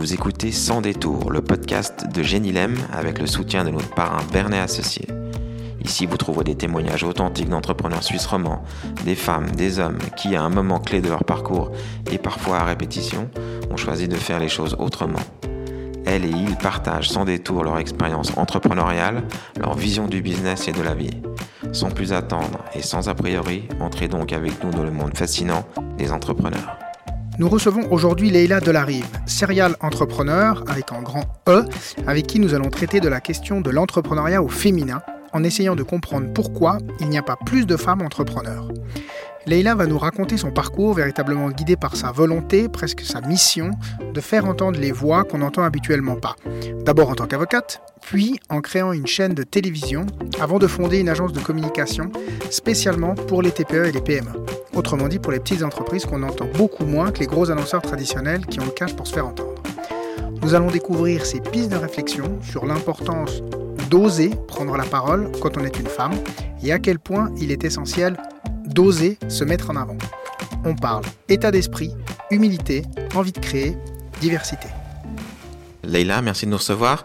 Vous 0.00 0.14
écoutez 0.14 0.50
Sans 0.50 0.80
détour, 0.80 1.30
le 1.30 1.42
podcast 1.42 2.06
de 2.10 2.22
Génilem 2.22 2.74
avec 2.90 3.18
le 3.18 3.26
soutien 3.26 3.64
de 3.64 3.70
notre 3.70 3.90
parrain 3.90 4.22
Bernet 4.32 4.58
Associé. 4.58 5.06
Ici, 5.84 6.06
vous 6.06 6.16
trouverez 6.16 6.44
des 6.44 6.54
témoignages 6.54 7.04
authentiques 7.04 7.50
d'entrepreneurs 7.50 8.02
suisses 8.02 8.24
romans, 8.24 8.62
des 9.04 9.14
femmes, 9.14 9.50
des 9.50 9.78
hommes 9.78 9.98
qui, 10.16 10.34
à 10.36 10.42
un 10.42 10.48
moment 10.48 10.80
clé 10.80 11.02
de 11.02 11.10
leur 11.10 11.24
parcours 11.24 11.70
et 12.10 12.16
parfois 12.16 12.60
à 12.60 12.64
répétition, 12.64 13.28
ont 13.70 13.76
choisi 13.76 14.08
de 14.08 14.16
faire 14.16 14.40
les 14.40 14.48
choses 14.48 14.74
autrement. 14.78 15.20
Elles 16.06 16.24
et 16.24 16.30
ils 16.30 16.56
partagent 16.56 17.10
sans 17.10 17.26
détour 17.26 17.62
leur 17.62 17.78
expérience 17.78 18.32
entrepreneuriale, 18.38 19.24
leur 19.58 19.74
vision 19.74 20.08
du 20.08 20.22
business 20.22 20.66
et 20.66 20.72
de 20.72 20.80
la 20.80 20.94
vie. 20.94 21.20
Sans 21.72 21.90
plus 21.90 22.14
attendre 22.14 22.64
et 22.74 22.80
sans 22.80 23.10
a 23.10 23.14
priori, 23.14 23.68
entrez 23.80 24.08
donc 24.08 24.32
avec 24.32 24.64
nous 24.64 24.70
dans 24.70 24.82
le 24.82 24.92
monde 24.92 25.14
fascinant 25.14 25.66
des 25.98 26.10
entrepreneurs. 26.10 26.79
Nous 27.40 27.48
recevons 27.48 27.90
aujourd'hui 27.90 28.28
Leila 28.28 28.60
Delarive, 28.60 29.08
serial 29.24 29.74
entrepreneur 29.80 30.62
avec 30.68 30.92
un 30.92 31.00
grand 31.00 31.24
E, 31.48 31.64
avec 32.06 32.26
qui 32.26 32.38
nous 32.38 32.52
allons 32.52 32.68
traiter 32.68 33.00
de 33.00 33.08
la 33.08 33.22
question 33.22 33.62
de 33.62 33.70
l'entrepreneuriat 33.70 34.42
au 34.42 34.48
féminin, 34.48 35.00
en 35.32 35.42
essayant 35.42 35.74
de 35.74 35.82
comprendre 35.82 36.30
pourquoi 36.34 36.76
il 37.00 37.08
n'y 37.08 37.16
a 37.16 37.22
pas 37.22 37.38
plus 37.46 37.64
de 37.64 37.78
femmes 37.78 38.02
entrepreneurs. 38.02 38.68
Leila 39.46 39.74
va 39.74 39.86
nous 39.86 39.96
raconter 39.96 40.36
son 40.36 40.50
parcours 40.50 40.92
véritablement 40.92 41.48
guidé 41.48 41.76
par 41.76 41.96
sa 41.96 42.12
volonté, 42.12 42.68
presque 42.68 43.00
sa 43.00 43.22
mission, 43.22 43.70
de 44.12 44.20
faire 44.20 44.44
entendre 44.44 44.78
les 44.78 44.92
voix 44.92 45.24
qu'on 45.24 45.38
n'entend 45.38 45.62
habituellement 45.62 46.16
pas. 46.16 46.36
D'abord 46.84 47.08
en 47.08 47.14
tant 47.14 47.26
qu'avocate, 47.26 47.80
puis 48.02 48.38
en 48.50 48.60
créant 48.60 48.92
une 48.92 49.06
chaîne 49.06 49.32
de 49.32 49.44
télévision, 49.44 50.04
avant 50.42 50.58
de 50.58 50.66
fonder 50.66 50.98
une 50.98 51.08
agence 51.08 51.32
de 51.32 51.40
communication 51.40 52.12
spécialement 52.50 53.14
pour 53.14 53.40
les 53.40 53.50
TPE 53.50 53.86
et 53.86 53.92
les 53.92 54.02
PME. 54.02 54.59
Autrement 54.80 55.08
dit 55.08 55.18
pour 55.18 55.30
les 55.30 55.40
petites 55.40 55.62
entreprises 55.62 56.06
qu'on 56.06 56.22
entend 56.22 56.46
beaucoup 56.56 56.86
moins 56.86 57.12
que 57.12 57.18
les 57.18 57.26
gros 57.26 57.50
annonceurs 57.50 57.82
traditionnels 57.82 58.46
qui 58.46 58.60
ont 58.60 58.64
le 58.64 58.70
cash 58.70 58.96
pour 58.96 59.06
se 59.06 59.12
faire 59.12 59.26
entendre. 59.26 59.62
Nous 60.40 60.54
allons 60.54 60.70
découvrir 60.70 61.26
ses 61.26 61.38
pistes 61.40 61.70
de 61.70 61.76
réflexion 61.76 62.38
sur 62.40 62.64
l'importance 62.64 63.42
d'oser 63.90 64.30
prendre 64.48 64.78
la 64.78 64.84
parole 64.84 65.32
quand 65.42 65.58
on 65.58 65.66
est 65.66 65.78
une 65.78 65.86
femme 65.86 66.14
et 66.62 66.72
à 66.72 66.78
quel 66.78 66.98
point 66.98 67.30
il 67.36 67.52
est 67.52 67.62
essentiel 67.62 68.16
d'oser 68.64 69.18
se 69.28 69.44
mettre 69.44 69.68
en 69.68 69.76
avant. 69.76 69.98
On 70.64 70.74
parle 70.74 71.04
état 71.28 71.50
d'esprit, 71.50 71.92
humilité, 72.30 72.86
envie 73.14 73.32
de 73.32 73.38
créer, 73.38 73.76
diversité. 74.22 74.68
Leïla, 75.84 76.22
merci 76.22 76.46
de 76.46 76.52
nous 76.52 76.56
recevoir. 76.56 77.04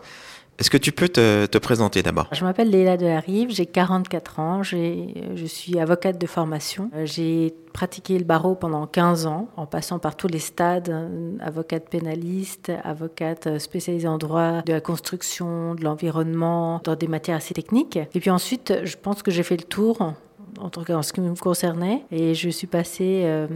Est-ce 0.57 0.69
que 0.69 0.77
tu 0.77 0.91
peux 0.91 1.09
te, 1.09 1.57
présenter 1.57 2.01
d'abord? 2.03 2.27
Je 2.31 2.43
m'appelle 2.43 2.69
Leila 2.69 2.97
Delarive, 2.97 3.49
j'ai 3.49 3.65
44 3.65 4.39
ans, 4.39 4.63
je 4.63 5.45
suis 5.45 5.79
avocate 5.79 6.17
de 6.17 6.27
formation. 6.27 6.89
J'ai 7.03 7.53
pratiqué 7.73 8.17
le 8.17 8.23
barreau 8.23 8.55
pendant 8.55 8.87
15 8.87 9.25
ans, 9.25 9.49
en 9.57 9.65
passant 9.65 9.99
par 9.99 10.15
tous 10.15 10.29
les 10.29 10.39
stades, 10.39 10.87
euh, 10.87 11.35
avocate 11.41 11.89
pénaliste, 11.89 12.71
avocate 12.85 13.59
spécialisée 13.59 14.07
en 14.07 14.17
droit 14.17 14.61
de 14.61 14.71
la 14.71 14.79
construction, 14.79 15.75
de 15.75 15.83
l'environnement, 15.83 16.79
dans 16.85 16.95
des 16.95 17.09
matières 17.09 17.35
assez 17.35 17.53
techniques. 17.53 17.99
Et 18.13 18.21
puis 18.21 18.29
ensuite, 18.29 18.73
je 18.85 18.95
pense 18.95 19.23
que 19.23 19.29
j'ai 19.29 19.43
fait 19.43 19.57
le 19.57 19.63
tour 19.63 20.13
en 20.59 20.69
tout 20.69 20.83
cas 20.83 20.95
en 20.95 21.01
ce 21.01 21.13
qui 21.13 21.21
me 21.21 21.35
concernait, 21.35 22.03
et 22.11 22.33
je 22.33 22.49
suis 22.49 22.67
passée 22.67 23.21
euh, 23.23 23.47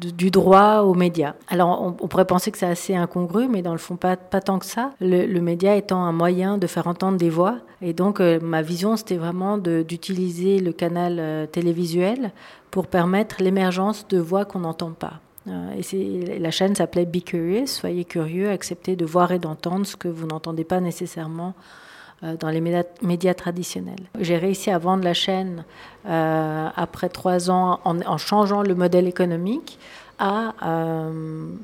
du 0.00 0.30
droit 0.30 0.80
aux 0.80 0.94
médias. 0.94 1.34
Alors 1.48 1.82
on, 1.82 1.92
pourrait 1.92 2.26
penser 2.26 2.50
que 2.50 2.58
c'est 2.58 2.66
assez 2.66 2.94
incongru, 2.94 3.48
mais 3.48 3.62
dans 3.62 3.72
le 3.72 3.78
fond 3.78 3.96
pas, 3.96 4.16
tant 4.16 4.58
que 4.58 4.66
ça. 4.66 4.92
Le, 5.00 5.40
média 5.40 5.76
étant 5.76 6.02
un 6.02 6.12
moyen 6.12 6.58
de 6.58 6.66
faire 6.66 6.86
entendre 6.86 7.18
des 7.18 7.30
voix, 7.30 7.58
et 7.82 7.92
donc 7.92 8.20
euh, 8.20 8.38
ma 8.40 8.62
vision 8.62 8.96
c'était 8.96 9.16
vraiment 9.16 9.58
d'utiliser 9.58 10.58
le 10.58 10.72
canal 10.72 11.16
euh, 11.18 11.46
télévisuel 11.46 12.32
pour 12.70 12.86
permettre 12.86 13.42
l'émergence 13.42 14.06
de 14.08 14.18
voix 14.18 14.44
qu'on 14.44 14.60
n'entend 14.60 14.92
pas. 14.92 15.14
Et 15.48 16.38
la 16.38 16.50
chaîne 16.50 16.74
s'appelait 16.74 17.06
Be 17.06 17.24
Curious, 17.24 17.66
soyez 17.66 18.04
curieux, 18.04 18.50
acceptez 18.50 18.94
de 18.94 19.04
voir 19.04 19.32
et 19.32 19.38
d'entendre 19.38 19.86
ce 19.86 19.96
que 19.96 20.06
vous 20.06 20.26
n'entendez 20.26 20.64
pas 20.64 20.80
nécessairement 20.80 21.54
dans 22.22 22.50
les 22.50 22.60
médias, 22.60 23.34
traditionnels. 23.34 24.00
J'ai 24.18 24.36
réussi 24.36 24.70
à 24.70 24.78
vendre 24.78 25.04
la 25.04 25.14
chaîne 25.14 25.64
euh, 26.06 26.68
après 26.76 27.08
trois 27.08 27.50
ans 27.50 27.80
en, 27.84 28.00
en, 28.00 28.18
changeant 28.18 28.62
le 28.62 28.74
modèle 28.74 29.08
économique 29.08 29.78
à 30.20 30.54
euh, 30.62 31.10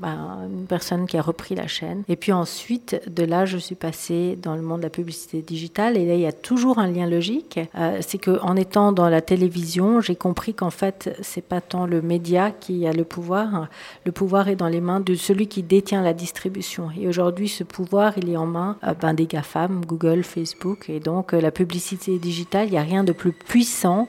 bah, 0.01 0.17
une 0.51 0.67
personne 0.67 1.07
qui 1.07 1.19
a 1.19 1.23
repris 1.23 1.55
la 1.55 1.67
chaîne. 1.67 2.03
Et 2.09 2.17
puis 2.17 2.33
ensuite, 2.33 3.01
de 3.07 3.23
là, 3.23 3.45
je 3.45 3.59
suis 3.59 3.75
passée 3.75 4.39
dans 4.43 4.57
le 4.57 4.63
monde 4.63 4.79
de 4.79 4.85
la 4.85 4.91
publicité 4.91 5.43
digitale. 5.43 5.99
Et 5.99 6.07
là, 6.07 6.15
il 6.15 6.21
y 6.21 6.27
a 6.27 6.33
toujours 6.33 6.79
un 6.79 6.89
lien 6.89 7.07
logique. 7.07 7.61
Euh, 7.77 7.99
c'est 8.01 8.19
qu'en 8.19 8.57
étant 8.57 8.93
dans 8.93 9.11
la 9.11 9.21
télévision, 9.21 10.01
j'ai 10.01 10.17
compris 10.17 10.55
qu'en 10.55 10.71
fait, 10.71 11.17
c'est 11.21 11.45
pas 11.45 11.61
tant 11.61 11.85
le 11.87 12.01
média 12.01 12.51
qui 12.51 12.87
a 12.87 12.93
le 12.93 13.05
pouvoir. 13.05 13.69
Le 14.07 14.13
pouvoir 14.13 14.49
est 14.49 14.57
dans 14.57 14.69
les 14.69 14.81
mains 14.81 15.01
de 15.01 15.15
celui 15.15 15.49
qui 15.49 15.63
détient 15.63 16.03
la 16.03 16.15
distribution. 16.15 16.89
Et 16.99 17.07
aujourd'hui, 17.07 17.49
ce 17.49 17.63
pouvoir, 17.63 18.15
il 18.17 18.31
est 18.31 18.39
en 18.39 18.47
main 18.47 18.79
euh, 18.85 18.95
ben, 18.95 19.13
des 19.13 19.27
GAFAM, 19.27 19.85
Google, 19.85 20.25
Facebook. 20.25 20.89
Et 20.89 20.99
donc, 20.99 21.33
la 21.33 21.51
publicité 21.51 22.19
digitale, 22.19 22.69
il 22.69 22.73
n'y 22.73 22.79
a 22.79 22.83
rien 22.83 23.05
de 23.05 23.13
plus 23.13 23.33
puissant 23.33 24.09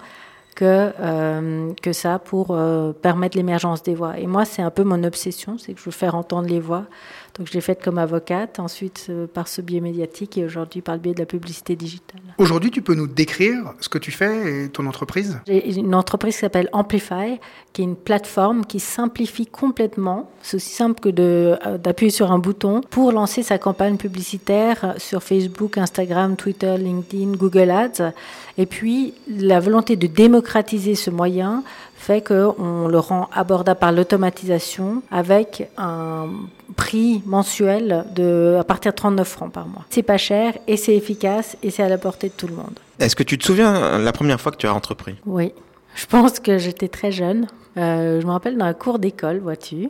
que, 0.58 0.92
euh, 1.00 1.72
que 1.84 1.94
ça 1.94 2.18
pour 2.18 2.48
euh, 2.50 2.92
permettre 2.92 3.38
l'émergence 3.38 3.84
des 3.84 3.94
voix. 3.94 4.18
Et 4.18 4.26
moi, 4.26 4.44
c'est 4.44 4.64
un 4.64 4.72
peu 4.72 4.84
mon 4.84 5.04
obsession, 5.04 5.60
c'est 5.60 5.74
que 5.74 5.80
je 5.80 5.86
veux 5.86 5.92
faire 5.92 6.16
entendre 6.16 6.50
les 6.50 6.60
voix. 6.60 6.86
Donc 7.38 7.48
je 7.48 7.54
l'ai 7.54 7.62
faite 7.62 7.84
comme 7.84 8.00
avocate, 8.00 8.60
ensuite 8.60 9.08
euh, 9.10 9.28
par 9.28 9.48
ce 9.48 9.62
biais 9.62 9.80
médiatique 9.80 10.38
et 10.38 10.46
aujourd'hui 10.46 10.82
par 10.82 10.96
le 10.96 11.02
biais 11.02 11.14
de 11.14 11.20
la 11.20 11.26
publicité 11.26 11.76
digitale. 11.76 12.22
Aujourd'hui, 12.40 12.72
tu 12.72 12.82
peux 12.82 12.96
nous 12.96 13.08
décrire 13.08 13.74
ce 13.80 13.90
que 13.90 14.00
tu 14.00 14.12
fais 14.12 14.66
et 14.66 14.70
ton 14.70 14.88
entreprise? 14.88 15.40
J'ai 15.46 15.78
une 15.78 15.94
entreprise 15.94 16.36
qui 16.36 16.42
s'appelle 16.42 16.70
Amplify, 16.72 17.40
qui 17.74 17.82
est 17.82 17.86
une 17.86 17.96
plateforme 17.96 18.66
qui 18.66 18.80
simplifie 18.80 19.46
complètement, 19.46 20.32
c'est 20.42 20.58
aussi 20.58 20.74
simple 20.74 21.00
que 21.00 21.78
d'appuyer 21.78 22.10
sur 22.10 22.32
un 22.32 22.40
bouton 22.40 22.82
pour 22.90 23.12
lancer 23.12 23.44
sa 23.44 23.58
campagne 23.58 23.98
publicitaire 23.98 24.96
sur 24.98 25.22
Facebook, 25.22 25.78
Instagram, 25.78 26.36
Twitter, 26.36 26.76
LinkedIn, 26.78 27.34
Google 27.34 27.70
Ads. 27.70 28.14
Et 28.58 28.66
puis 28.66 29.14
la 29.28 29.60
volonté 29.60 29.96
de 29.96 30.08
démocratiser 30.08 30.96
ce 30.96 31.12
moyen 31.12 31.64
fait 31.98 32.22
qu'on 32.22 32.88
le 32.88 33.00
rend 33.00 33.30
abordable 33.34 33.80
par 33.80 33.92
l'automatisation 33.92 35.02
avec 35.12 35.70
un 35.78 36.28
prix 36.76 37.22
mensuel 37.26 38.06
de 38.16 38.58
à 38.60 38.64
partir 38.64 38.92
de 38.92 38.98
39 38.98 39.28
francs 39.28 39.52
par 39.52 39.68
mois. 39.68 39.84
C'est 39.90 40.04
pas 40.04 40.18
cher 40.18 40.54
et 40.68 40.78
c'est 40.78 40.96
efficace 40.96 41.58
et 41.64 41.72
c'est 41.72 41.84
à 41.84 41.90
la 41.90 41.98
portée 41.98 42.30
de 42.30 42.34
tout 42.34 42.48
le 42.48 42.56
monde. 42.56 42.80
Est-ce 43.00 43.16
que 43.16 43.24
tu 43.24 43.38
te 43.38 43.46
souviens 43.46 43.98
la 43.98 44.12
première 44.12 44.40
fois 44.40 44.52
que 44.52 44.58
tu 44.58 44.68
as 44.68 44.74
entrepris? 44.74 45.16
Oui. 45.26 45.52
Je 45.96 46.06
pense 46.06 46.40
que 46.40 46.60
j'étais 46.60 46.88
très 46.88 47.12
jeune. 47.12 47.48
Euh, 47.78 48.22
je 48.22 48.26
me 48.26 48.32
rappelle 48.32 48.58
dans 48.58 48.66
un 48.66 48.74
cours 48.74 48.98
d'école, 49.00 49.40
vois-tu. 49.40 49.90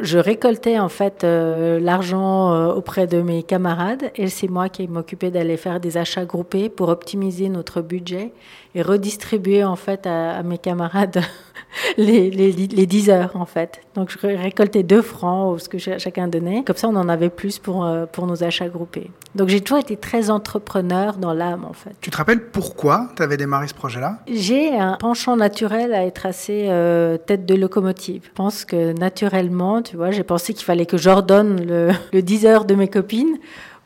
Je 0.00 0.18
récoltais 0.18 0.78
en 0.78 0.88
fait 0.88 1.22
euh, 1.22 1.78
l'argent 1.78 2.52
euh, 2.52 2.72
auprès 2.72 3.06
de 3.06 3.20
mes 3.20 3.42
camarades 3.42 4.10
et 4.16 4.28
c'est 4.28 4.48
moi 4.48 4.68
qui 4.68 4.88
m'occupais 4.88 5.30
d'aller 5.30 5.56
faire 5.56 5.78
des 5.78 5.96
achats 5.96 6.24
groupés 6.24 6.68
pour 6.68 6.88
optimiser 6.88 7.48
notre 7.48 7.82
budget 7.82 8.32
et 8.74 8.82
redistribuer 8.82 9.64
en 9.64 9.76
fait 9.76 10.06
à 10.06 10.42
mes 10.42 10.58
camarades 10.58 11.22
les, 11.96 12.30
les, 12.30 12.52
les 12.52 12.86
10 12.86 13.10
heures 13.10 13.32
en 13.34 13.46
fait. 13.46 13.80
Donc 13.94 14.10
je 14.10 14.26
récoltais 14.26 14.82
2 14.82 15.02
francs, 15.02 15.60
ce 15.60 15.68
que 15.68 15.78
chacun 15.78 16.28
donnait. 16.28 16.62
Comme 16.64 16.76
ça, 16.76 16.88
on 16.88 16.96
en 16.96 17.08
avait 17.08 17.30
plus 17.30 17.58
pour, 17.58 17.84
euh, 17.84 18.06
pour 18.06 18.26
nos 18.26 18.42
achats 18.42 18.68
groupés. 18.68 19.10
Donc 19.34 19.48
j'ai 19.48 19.60
toujours 19.60 19.78
été 19.78 19.96
très 19.96 20.30
entrepreneur 20.30 21.16
dans 21.16 21.32
l'âme 21.32 21.64
en 21.68 21.72
fait. 21.72 21.92
Tu 22.00 22.10
te 22.10 22.16
rappelles 22.16 22.50
pourquoi 22.50 23.08
tu 23.16 23.22
avais 23.22 23.36
démarré 23.36 23.68
ce 23.68 23.74
projet-là? 23.74 24.18
J'ai 24.28 24.76
un 24.76 24.96
penchant 24.96 25.36
naturel 25.36 25.94
à 25.94 26.04
être 26.04 26.26
assez 26.26 26.66
euh, 26.68 27.16
tête 27.16 27.46
de 27.46 27.54
locomotive. 27.54 28.22
Je 28.24 28.34
pense 28.34 28.64
que 28.64 28.92
naturellement, 28.92 29.82
tu 29.82 29.96
vois, 29.96 30.10
j'ai 30.10 30.24
pensé 30.24 30.54
qu'il 30.54 30.64
fallait 30.64 30.86
que 30.86 30.96
j'ordonne 30.96 31.64
le, 31.64 31.90
le 32.12 32.22
10 32.22 32.46
heures 32.46 32.64
de 32.64 32.74
mes 32.74 32.88
copines 32.88 33.38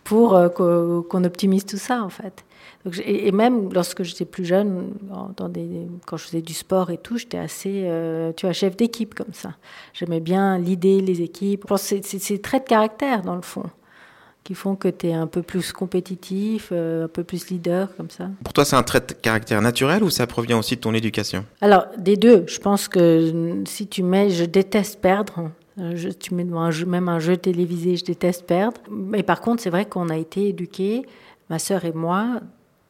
pour 0.05 0.35
euh, 0.35 0.49
qu'on 0.49 1.25
optimise 1.25 1.65
tout 1.65 1.79
ça 1.79 2.03
en 2.03 2.11
fait 2.11 2.45
et, 3.05 3.33
même 3.33 3.73
lorsque 3.73 4.03
j'étais 4.03 4.27
plus 4.27 4.45
jeune, 4.45 4.93
dans 5.37 5.49
des, 5.49 5.87
quand 6.07 6.17
je 6.17 6.25
faisais 6.25 6.43
du 6.43 6.53
sport 6.53 6.91
et 6.91 6.99
tout, 6.99 7.17
j'étais 7.17 7.39
assez, 7.39 7.85
euh, 7.87 8.33
tu 8.37 8.45
vois, 8.45 8.53
chef 8.53 8.77
d'équipe 8.77 9.15
comme 9.15 9.33
ça. 9.33 9.55
J'aimais 9.95 10.21
bien 10.21 10.59
l'idée, 10.59 11.01
les 11.01 11.23
équipes. 11.23 11.65
C'est 11.77 12.05
ces 12.05 12.41
traits 12.41 12.65
de 12.65 12.69
caractère, 12.69 13.23
dans 13.23 13.37
le 13.37 13.43
fond, 13.43 13.65
qui 14.45 14.55
font 14.55 14.77
que 14.77 14.89
tu 14.89 15.09
es 15.09 15.15
un 15.15 15.27
peu 15.27 15.43
plus 15.43 15.73
compétitif, 15.73 16.69
euh, 16.73 17.07
un 17.07 17.09
peu 17.09 17.25
plus 17.25 17.49
leader, 17.49 17.89
comme 17.97 18.11
ça. 18.11 18.29
Pour 18.45 18.53
toi, 18.53 18.67
c'est 18.67 18.77
un 18.77 18.83
trait 18.83 19.01
de 19.01 19.15
caractère 19.15 19.63
naturel 19.63 20.03
ou 20.05 20.11
ça 20.11 20.27
provient 20.27 20.59
aussi 20.59 20.77
de 20.77 20.81
ton 20.81 20.93
éducation? 20.93 21.47
Alors, 21.63 21.87
des 21.97 22.17
deux. 22.19 22.45
Je 22.47 22.59
pense 22.59 22.89
que 22.89 23.63
si 23.67 23.87
tu 23.87 24.03
mets, 24.03 24.29
je 24.29 24.45
déteste 24.45 25.01
perdre. 25.01 25.51
Euh, 25.79 25.93
je, 25.97 26.11
tu 26.11 26.35
mets 26.35 26.47
un 26.53 26.71
jeu, 26.71 26.85
même 26.85 27.09
un 27.09 27.19
jeu 27.19 27.39
télévisé, 27.39 27.97
je 27.97 28.05
déteste 28.05 28.45
perdre. 28.47 28.79
Mais 28.91 29.23
par 29.23 29.41
contre, 29.41 29.63
c'est 29.63 29.71
vrai 29.71 29.87
qu'on 29.87 30.11
a 30.11 30.19
été 30.19 30.49
éduqués, 30.49 31.07
ma 31.49 31.59
sœur 31.59 31.87
et 31.87 31.93
moi, 31.93 32.41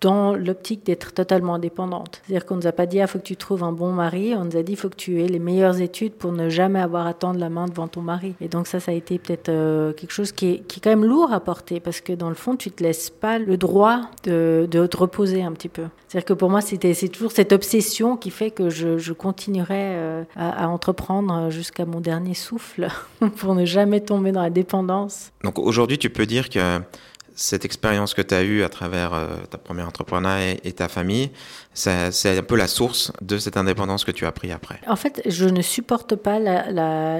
dans 0.04 0.34
l'optique 0.34 0.84
d'être 0.84 1.14
totalement 1.14 1.54
indépendante. 1.54 2.20
C'est-à-dire 2.26 2.44
qu'on 2.44 2.56
ne 2.56 2.60
nous 2.60 2.66
a 2.66 2.72
pas 2.72 2.84
dit, 2.84 2.98
il 2.98 3.00
ah, 3.00 3.06
faut 3.06 3.18
que 3.18 3.24
tu 3.24 3.36
trouves 3.36 3.64
un 3.64 3.72
bon 3.72 3.90
mari, 3.90 4.34
on 4.36 4.44
nous 4.44 4.56
a 4.58 4.62
dit, 4.62 4.72
il 4.72 4.76
faut 4.76 4.90
que 4.90 4.96
tu 4.96 5.22
aies 5.22 5.28
les 5.28 5.38
meilleures 5.38 5.80
études 5.80 6.12
pour 6.12 6.30
ne 6.30 6.50
jamais 6.50 6.78
avoir 6.78 7.06
à 7.06 7.14
tendre 7.14 7.40
la 7.40 7.48
main 7.48 7.68
devant 7.68 7.88
ton 7.88 8.02
mari. 8.02 8.34
Et 8.42 8.48
donc 8.48 8.66
ça, 8.66 8.80
ça 8.80 8.92
a 8.92 8.94
été 8.94 9.18
peut-être 9.18 9.48
euh, 9.48 9.94
quelque 9.94 10.12
chose 10.12 10.32
qui 10.32 10.46
est, 10.46 10.58
qui 10.68 10.78
est, 10.78 10.82
quand 10.82 10.90
même 10.90 11.06
lourd 11.06 11.32
à 11.32 11.40
porter, 11.40 11.80
parce 11.80 12.02
que 12.02 12.12
dans 12.12 12.28
le 12.28 12.34
fond, 12.34 12.54
tu 12.54 12.70
te 12.70 12.82
laisses 12.82 13.08
pas 13.08 13.38
le 13.38 13.56
droit 13.56 14.02
de, 14.24 14.68
de 14.70 14.86
te 14.86 14.96
reposer 14.98 15.42
un 15.42 15.52
petit 15.52 15.70
peu. 15.70 15.84
C'est-à-dire 16.06 16.26
que 16.26 16.34
pour 16.34 16.50
moi, 16.50 16.60
c'est 16.60 17.08
toujours 17.08 17.32
cette 17.32 17.52
obsession 17.52 18.18
qui 18.18 18.30
fait 18.30 18.50
que 18.50 18.68
je, 18.68 18.98
je 18.98 19.14
continuerai 19.14 19.94
euh, 19.96 20.24
à 20.36 20.68
entreprendre 20.68 21.48
jusqu'à 21.48 21.86
mon 21.86 22.00
dernier 22.00 22.34
souffle, 22.34 22.88
pour 23.36 23.54
ne 23.54 23.64
jamais 23.64 24.00
tomber 24.00 24.32
dans 24.32 24.42
la 24.42 24.50
dépendance. 24.50 25.32
Donc 25.42 25.58
aujourd'hui, 25.58 25.96
tu 25.96 26.10
peux 26.10 26.26
dire 26.26 26.50
que 26.50 26.80
cette 27.34 27.64
expérience 27.64 28.14
que 28.14 28.22
tu 28.22 28.34
as 28.34 28.42
eue 28.42 28.62
à 28.62 28.68
travers 28.68 29.12
euh, 29.12 29.36
ta 29.50 29.58
première 29.58 29.88
entrepreneur 29.88 30.56
et, 30.62 30.72
ta 30.72 30.88
famille, 30.88 31.30
c'est 31.74 32.38
un 32.38 32.42
peu 32.42 32.56
la 32.56 32.68
source 32.68 33.12
de 33.20 33.38
cette 33.38 33.56
indépendance 33.56 34.04
que 34.04 34.12
tu 34.12 34.26
as 34.26 34.32
pris 34.32 34.52
après. 34.52 34.80
En 34.86 34.96
fait, 34.96 35.20
je 35.26 35.46
ne 35.46 35.60
supporte 35.60 36.14
pas 36.14 36.38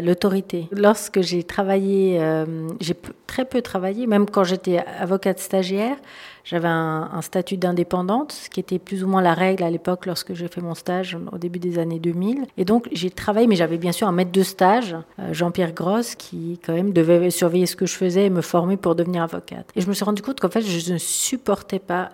l'autorité. 0.00 0.68
La, 0.70 0.80
Lorsque 0.82 1.20
j'ai 1.20 1.42
travaillé, 1.42 2.18
euh, 2.20 2.68
j'ai 2.80 2.94
très 3.26 3.44
peu 3.44 3.62
travaillé, 3.62 4.06
même 4.06 4.30
quand 4.30 4.44
j'étais 4.44 4.78
avocate 4.98 5.40
stagiaire, 5.40 5.96
j'avais 6.44 6.68
un, 6.68 7.22
statut 7.22 7.56
d'indépendante, 7.56 8.32
ce 8.32 8.50
qui 8.50 8.60
était 8.60 8.78
plus 8.78 9.02
ou 9.02 9.08
moins 9.08 9.22
la 9.22 9.32
règle 9.32 9.64
à 9.64 9.70
l'époque 9.70 10.04
lorsque 10.04 10.34
j'ai 10.34 10.46
fait 10.46 10.60
mon 10.60 10.74
stage 10.74 11.16
au 11.32 11.38
début 11.38 11.58
des 11.58 11.78
années 11.78 11.98
2000. 11.98 12.44
Et 12.58 12.66
donc 12.66 12.86
j'ai 12.92 13.10
travaillé, 13.10 13.46
mais 13.46 13.56
j'avais 13.56 13.78
bien 13.78 13.92
sûr 13.92 14.06
un 14.06 14.12
maître 14.12 14.30
de 14.30 14.42
stage, 14.42 14.94
euh, 15.18 15.32
Jean-Pierre 15.32 15.72
Grosse, 15.72 16.14
qui 16.14 16.60
quand 16.64 16.74
même 16.74 16.92
devait 16.92 17.30
surveiller 17.30 17.66
ce 17.66 17.76
que 17.76 17.86
je 17.86 17.94
faisais 17.94 18.26
et 18.26 18.30
me 18.30 18.42
former 18.42 18.76
pour 18.76 18.94
devenir 18.94 19.22
avocate. 19.22 19.66
Et 19.74 19.80
je 19.80 19.88
me 19.88 19.94
suis 19.94 20.04
rendu 20.04 20.20
compte 20.20 20.38
qu'en 20.38 20.50
fait 20.50 20.60
je 20.60 20.92
ne 20.92 20.98
supportais 20.98 21.78
pas 21.78 22.10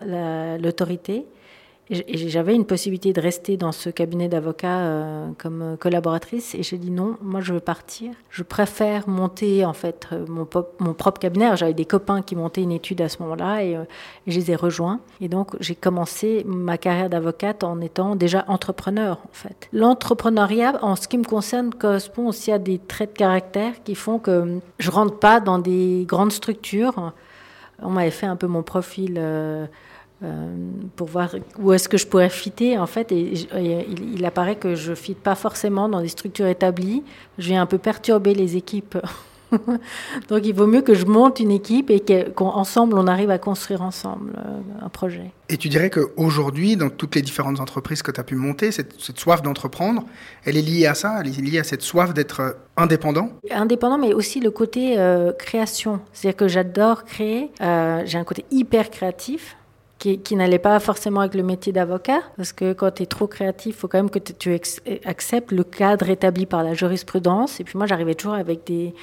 l'autorité. 0.60 1.26
Et 1.90 2.28
j'avais 2.28 2.54
une 2.54 2.66
possibilité 2.66 3.12
de 3.12 3.20
rester 3.20 3.56
dans 3.56 3.72
ce 3.72 3.90
cabinet 3.90 4.28
d'avocats 4.28 4.78
euh, 4.78 5.28
comme 5.38 5.76
collaboratrice 5.80 6.54
et 6.54 6.62
j'ai 6.62 6.78
dit 6.78 6.92
non, 6.92 7.16
moi 7.20 7.40
je 7.40 7.52
veux 7.52 7.60
partir. 7.60 8.12
Je 8.30 8.44
préfère 8.44 9.08
monter 9.08 9.64
en 9.64 9.72
fait 9.72 10.06
euh, 10.12 10.24
mon, 10.28 10.94
propre 10.94 11.18
cabinet. 11.18 11.56
J'avais 11.56 11.74
des 11.74 11.84
copains 11.84 12.22
qui 12.22 12.36
montaient 12.36 12.62
une 12.62 12.70
étude 12.70 13.00
à 13.00 13.08
ce 13.08 13.20
moment-là 13.22 13.64
et, 13.64 13.76
euh, 13.76 13.82
et, 14.26 14.30
je 14.30 14.38
les 14.38 14.52
ai 14.52 14.54
rejoints. 14.54 15.00
Et 15.20 15.28
donc 15.28 15.56
j'ai 15.58 15.74
commencé 15.74 16.44
ma 16.46 16.78
carrière 16.78 17.10
d'avocate 17.10 17.64
en 17.64 17.80
étant 17.80 18.14
déjà 18.14 18.44
entrepreneur 18.46 19.18
en 19.24 19.32
fait. 19.32 19.68
L'entrepreneuriat, 19.72 20.78
en 20.82 20.94
ce 20.94 21.08
qui 21.08 21.18
me 21.18 21.24
concerne, 21.24 21.74
correspond 21.74 22.28
aussi 22.28 22.52
à 22.52 22.60
des 22.60 22.78
traits 22.78 23.14
de 23.14 23.18
caractère 23.18 23.82
qui 23.82 23.96
font 23.96 24.20
que 24.20 24.60
je 24.78 24.90
rentre 24.92 25.18
pas 25.18 25.40
dans 25.40 25.58
des 25.58 26.04
grandes 26.06 26.32
structures. 26.32 27.12
On 27.82 27.90
m'avait 27.90 28.10
fait 28.10 28.26
un 28.26 28.36
peu 28.36 28.46
mon 28.46 28.62
profil. 28.62 29.16
Euh, 29.18 29.50
euh, 29.60 29.66
pour 30.96 31.08
voir 31.08 31.34
où 31.58 31.72
est-ce 31.72 31.88
que 31.88 31.96
je 31.96 32.06
pourrais 32.06 32.28
fitter 32.28 32.78
en 32.78 32.86
fait 32.86 33.10
et, 33.10 33.32
il, 33.56 34.24
apparaît 34.26 34.56
que 34.56 34.74
je 34.74 34.94
fitte 34.94 35.18
pas 35.18 35.34
forcément 35.34 35.88
dans 35.88 36.02
des 36.02 36.08
structures 36.08 36.46
établies. 36.46 37.02
Je 37.38 37.48
viens 37.48 37.62
un 37.62 37.66
peu 37.66 37.78
perturber 37.78 38.34
les 38.34 38.56
équipes. 38.56 38.98
Donc 40.28 40.44
il 40.44 40.52
vaut 40.52 40.66
mieux 40.66 40.82
que 40.82 40.94
je 40.94 41.06
monte 41.06 41.40
une 41.40 41.50
équipe 41.50 41.90
et 41.90 42.00
qu'ensemble 42.34 42.98
on 42.98 43.06
arrive 43.06 43.30
à 43.30 43.38
construire 43.38 43.82
ensemble 43.82 44.32
euh, 44.36 44.84
un 44.84 44.88
projet. 44.90 45.32
Et 45.48 45.56
tu 45.56 45.68
dirais 45.68 45.90
qu'aujourd'hui 45.90 46.76
dans 46.76 46.90
toutes 46.90 47.14
les 47.14 47.22
différentes 47.22 47.58
entreprises 47.58 48.02
que 48.02 48.10
tu 48.10 48.20
as 48.20 48.24
pu 48.24 48.36
monter 48.36 48.70
cette, 48.70 49.00
cette 49.00 49.18
soif 49.18 49.42
d'entreprendre 49.42 50.04
elle 50.44 50.56
est 50.56 50.62
liée 50.62 50.86
à 50.86 50.94
ça 50.94 51.18
elle 51.20 51.28
est 51.28 51.40
liée 51.40 51.58
à 51.58 51.64
cette 51.64 51.82
soif 51.82 52.14
d'être 52.14 52.40
euh, 52.40 52.52
indépendant? 52.76 53.30
Indépendant 53.50 53.98
mais 53.98 54.12
aussi 54.12 54.40
le 54.40 54.50
côté 54.50 54.96
création. 55.38 56.00
C'est-à-dire 56.12 56.36
que 56.36 56.48
j'adore 56.48 57.04
créer 57.04 57.50
j'ai 57.60 58.18
un 58.18 58.24
côté 58.24 58.44
hyper 58.50 58.90
créatif 58.90 59.56
qui, 60.00 60.34
n'allait 60.34 60.58
pas 60.58 60.80
forcément 60.80 61.20
avec 61.20 61.34
le 61.34 61.42
métier 61.42 61.72
d'avocat, 61.72 62.20
parce 62.36 62.52
que 62.52 62.72
quand 62.72 62.90
tu 62.92 63.02
es 63.02 63.06
trop 63.06 63.26
créatif, 63.26 63.76
il 63.76 63.78
faut 63.78 63.88
quand 63.88 63.98
même 63.98 64.10
que 64.10 64.18
tu 64.18 64.58
acceptes 65.04 65.52
le 65.52 65.62
cadre 65.62 66.08
établi 66.08 66.46
par 66.46 66.64
la 66.64 66.72
jurisprudence. 66.72 67.60
Et 67.60 67.64
puis 67.64 67.76
moi, 67.76 67.86
j'arrivais 67.86 68.14
toujours 68.14 68.34
avec 68.34 68.66
des, 68.66 68.94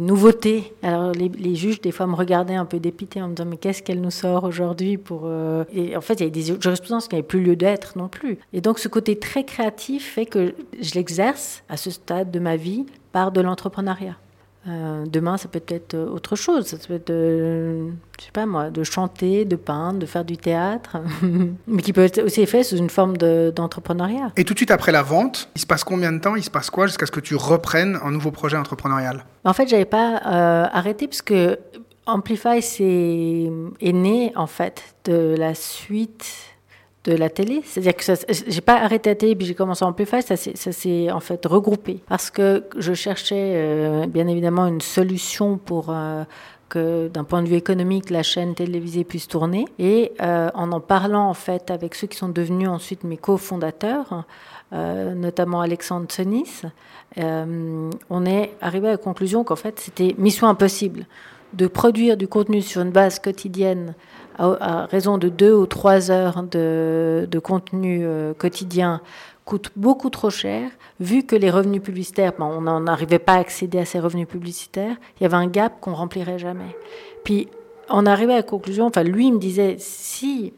nouveautés. 0.00 0.72
Alors 0.82 1.12
les, 1.12 1.54
juges, 1.56 1.80
des 1.80 1.90
fois, 1.90 2.06
me 2.06 2.14
regardaient 2.14 2.54
un 2.54 2.66
peu 2.66 2.78
dépités 2.78 3.20
en 3.20 3.28
me 3.28 3.34
disant 3.34 3.48
mais 3.48 3.56
qu'est-ce 3.56 3.82
qu'elle 3.82 4.00
nous 4.00 4.12
sort 4.12 4.44
aujourd'hui 4.44 4.96
pour 4.96 5.22
euh, 5.24 5.64
Et 5.74 5.96
en 5.96 6.00
fait, 6.00 6.14
il 6.14 6.20
y 6.20 6.22
avait 6.22 6.30
des 6.30 6.60
jurisprudences 6.60 7.08
qui 7.08 7.16
n'avaient 7.16 7.26
plus 7.26 7.42
lieu 7.42 7.56
d'être 7.56 7.98
non 7.98 8.08
plus. 8.08 8.38
Et 8.52 8.60
donc 8.60 8.78
ce 8.78 8.86
côté 8.86 9.18
très 9.18 9.44
créatif 9.44 10.14
fait 10.14 10.26
que 10.26 10.54
je 10.80 10.94
l'exerce 10.94 11.64
à 11.68 11.76
ce 11.76 11.90
stade 11.90 12.30
de 12.30 12.38
ma 12.38 12.56
vie 12.56 12.86
par 13.12 13.32
de 13.32 13.40
l'entrepreneuriat. 13.40 14.16
Euh, 14.66 15.04
demain, 15.06 15.36
ça 15.36 15.48
peut 15.48 15.62
être 15.68 15.94
autre 15.96 16.36
chose. 16.36 16.66
Ça 16.66 16.76
peut 16.76 16.94
être, 16.94 17.08
de, 17.08 17.88
je 18.18 18.24
sais 18.24 18.32
pas 18.32 18.46
moi, 18.46 18.70
de 18.70 18.82
chanter, 18.82 19.44
de 19.44 19.56
peindre, 19.56 19.98
de 19.98 20.06
faire 20.06 20.24
du 20.24 20.36
théâtre, 20.36 20.98
mais 21.66 21.82
qui 21.82 21.92
peut 21.92 22.02
être 22.02 22.22
aussi 22.22 22.44
fait 22.46 22.64
sous 22.64 22.76
une 22.76 22.90
forme 22.90 23.16
d'entrepreneuriat. 23.16 24.32
Et 24.36 24.44
tout 24.44 24.54
de 24.54 24.58
suite 24.58 24.70
après 24.70 24.92
la 24.92 25.02
vente, 25.02 25.48
il 25.54 25.60
se 25.60 25.66
passe 25.66 25.84
combien 25.84 26.12
de 26.12 26.18
temps? 26.18 26.34
Il 26.34 26.42
se 26.42 26.50
passe 26.50 26.70
quoi 26.70 26.86
jusqu'à 26.86 27.06
ce 27.06 27.12
que 27.12 27.20
tu 27.20 27.34
reprennes 27.36 27.98
un 28.02 28.10
nouveau 28.10 28.30
projet 28.30 28.56
entrepreneurial? 28.56 29.24
En 29.44 29.52
fait, 29.52 29.68
j'avais 29.68 29.84
pas 29.84 30.20
euh, 30.26 30.66
arrêté 30.72 31.06
parce 31.06 31.22
que 31.22 31.58
Amplify 32.06 32.58
est, 32.58 33.50
est 33.80 33.92
né 33.92 34.32
en 34.34 34.46
fait 34.46 34.82
de 35.04 35.34
la 35.38 35.54
suite 35.54 36.47
de 37.04 37.12
la 37.14 37.30
télé. 37.30 37.62
C'est-à-dire 37.64 37.96
que 37.96 38.04
j'ai 38.48 38.60
pas 38.60 38.80
arrêté 38.80 39.10
la 39.10 39.16
télé 39.16 39.36
puis 39.36 39.46
j'ai 39.46 39.54
commencé 39.54 39.84
à 39.84 39.88
Amplify, 39.88 40.22
ça 40.22 40.36
s'est 40.36 41.10
en 41.10 41.20
fait 41.20 41.44
regroupé. 41.46 42.00
Parce 42.08 42.30
que 42.30 42.64
je 42.76 42.92
cherchais 42.92 43.52
euh, 43.54 44.06
bien 44.06 44.26
évidemment 44.26 44.66
une 44.66 44.80
solution 44.80 45.58
pour 45.58 45.86
euh, 45.90 46.24
que 46.68 47.08
d'un 47.08 47.24
point 47.24 47.42
de 47.42 47.48
vue 47.48 47.56
économique, 47.56 48.10
la 48.10 48.22
chaîne 48.22 48.54
télévisée 48.54 49.04
puisse 49.04 49.28
tourner. 49.28 49.64
Et 49.78 50.12
euh, 50.20 50.50
en 50.54 50.72
en 50.72 50.80
parlant 50.80 51.28
en 51.28 51.34
fait 51.34 51.70
avec 51.70 51.94
ceux 51.94 52.08
qui 52.08 52.18
sont 52.18 52.28
devenus 52.28 52.68
ensuite 52.68 53.04
mes 53.04 53.16
cofondateurs, 53.16 54.24
notamment 54.70 55.62
Alexandre 55.62 56.06
Sonis, 56.10 56.60
on 57.16 58.26
est 58.26 58.50
arrivé 58.60 58.88
à 58.88 58.90
la 58.92 58.96
conclusion 58.98 59.42
qu'en 59.42 59.56
fait 59.56 59.80
c'était 59.80 60.14
mission 60.18 60.46
impossible 60.46 61.06
de 61.54 61.66
produire 61.66 62.18
du 62.18 62.28
contenu 62.28 62.60
sur 62.60 62.82
une 62.82 62.90
base 62.90 63.18
quotidienne 63.18 63.94
à, 64.38 64.86
raison 64.86 65.18
de 65.18 65.28
deux 65.28 65.52
ou 65.52 65.66
trois 65.66 66.10
heures 66.10 66.42
de, 66.42 67.40
contenu 67.42 68.00
euh, 68.04 68.34
quotidien 68.34 69.00
coûte 69.44 69.70
beaucoup 69.76 70.10
trop 70.10 70.28
cher, 70.28 70.70
vu 71.00 71.22
que 71.22 71.34
les 71.34 71.50
revenus 71.50 71.82
publicitaires, 71.82 72.32
on 72.38 72.80
n'arrivait 72.80 73.18
pas 73.18 73.34
à 73.34 73.38
accéder 73.38 73.78
à 73.78 73.86
ces 73.86 73.98
revenus 73.98 74.28
publicitaires, 74.28 74.96
il 75.18 75.22
y 75.22 75.26
avait 75.26 75.36
un 75.36 75.46
gap 75.46 75.80
qu'on 75.80 75.94
remplirait 75.94 76.38
jamais. 76.38 76.76
Puis 77.24 77.48
on 77.88 78.04
arrivait 78.04 78.34
à 78.34 78.36
la 78.36 78.42
conclusion, 78.42 78.86
enfin 78.86 79.02
lui 79.02 79.32
me 79.32 79.38
disait, 79.38 79.76
si 79.78 80.52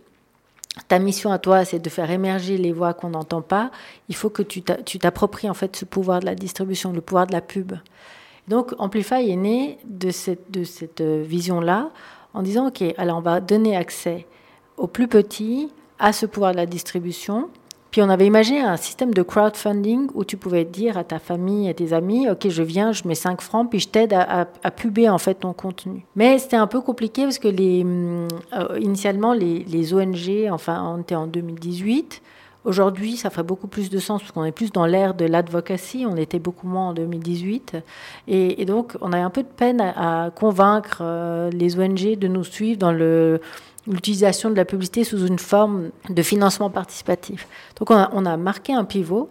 ta 0.88 0.98
mission 0.98 1.30
à 1.30 1.38
toi, 1.38 1.64
c'est 1.64 1.78
de 1.78 1.88
faire 1.88 2.10
émerger 2.10 2.56
les 2.56 2.72
voix 2.72 2.92
qu'on 2.92 3.10
n'entend 3.10 3.42
pas, 3.42 3.70
il 4.08 4.16
faut 4.16 4.30
que 4.30 4.42
tu 4.42 4.62
t'appropries 4.62 5.48
en 5.48 5.54
fait 5.54 5.76
ce 5.76 5.84
pouvoir 5.84 6.18
de 6.18 6.26
la 6.26 6.34
distribution, 6.34 6.92
le 6.92 7.00
pouvoir 7.00 7.28
de 7.28 7.32
la 7.32 7.40
pub. 7.40 7.74
Donc 8.48 8.74
Amplify 8.78 9.30
est 9.30 9.36
né 9.36 9.78
de 9.84 10.10
cette, 10.10 10.50
de 10.50 10.64
cette 10.64 11.02
vision-là 11.02 11.90
en 12.34 12.42
disant, 12.42 12.68
OK, 12.68 12.82
alors 12.96 13.18
on 13.18 13.22
va 13.22 13.40
donner 13.40 13.76
accès 13.76 14.26
aux 14.76 14.86
plus 14.86 15.08
petits 15.08 15.70
à 15.98 16.12
ce 16.12 16.26
pouvoir 16.26 16.52
de 16.52 16.56
la 16.56 16.66
distribution. 16.66 17.48
Puis 17.90 18.02
on 18.02 18.08
avait 18.08 18.26
imaginé 18.26 18.60
un 18.60 18.76
système 18.76 19.12
de 19.12 19.22
crowdfunding 19.22 20.10
où 20.14 20.24
tu 20.24 20.36
pouvais 20.36 20.64
dire 20.64 20.96
à 20.96 21.02
ta 21.02 21.18
famille, 21.18 21.68
à 21.68 21.74
tes 21.74 21.92
amis, 21.92 22.30
ok, 22.30 22.48
je 22.48 22.62
viens, 22.62 22.92
je 22.92 23.06
mets 23.06 23.16
5 23.16 23.40
francs, 23.40 23.68
puis 23.68 23.80
je 23.80 23.88
t'aide 23.88 24.12
à, 24.12 24.46
à, 24.62 24.70
puber 24.70 25.08
en 25.08 25.18
fait 25.18 25.34
ton 25.34 25.52
contenu. 25.52 26.06
Mais 26.14 26.38
c'était 26.38 26.56
un 26.56 26.68
peu 26.68 26.80
compliqué 26.80 27.24
parce 27.24 27.40
que 27.40 27.48
les, 27.48 27.84
euh, 27.84 28.78
initialement 28.78 29.32
les, 29.32 29.64
les, 29.64 29.92
ONG, 29.92 30.48
enfin 30.52 30.84
on 30.94 31.00
était 31.00 31.16
en 31.16 31.26
2018, 31.26 32.22
Aujourd'hui, 32.64 33.16
ça 33.16 33.30
ferait 33.30 33.42
beaucoup 33.42 33.68
plus 33.68 33.88
de 33.88 33.98
sens 33.98 34.20
parce 34.20 34.32
qu'on 34.32 34.44
est 34.44 34.52
plus 34.52 34.70
dans 34.70 34.84
l'ère 34.84 35.14
de 35.14 35.24
l'advocacy. 35.24 36.04
On 36.06 36.16
était 36.16 36.38
beaucoup 36.38 36.66
moins 36.66 36.88
en 36.90 36.92
2018. 36.92 37.78
Et, 38.28 38.64
donc, 38.66 38.96
on 39.00 39.12
a 39.14 39.18
un 39.18 39.30
peu 39.30 39.42
de 39.42 39.48
peine 39.48 39.80
à, 39.80 40.30
convaincre 40.34 40.98
euh, 41.00 41.50
les 41.50 41.78
ONG 41.78 42.18
de 42.18 42.28
nous 42.28 42.44
suivre 42.44 42.78
dans 42.78 42.92
l'utilisation 43.86 44.50
de 44.50 44.56
la 44.56 44.66
publicité 44.66 45.04
sous 45.04 45.26
une 45.26 45.38
forme 45.38 45.88
de 46.10 46.22
financement 46.22 46.68
participatif. 46.68 47.48
Donc, 47.78 47.90
on 47.90 48.26
a, 48.26 48.36
marqué 48.36 48.74
un 48.74 48.84
pivot. 48.84 49.30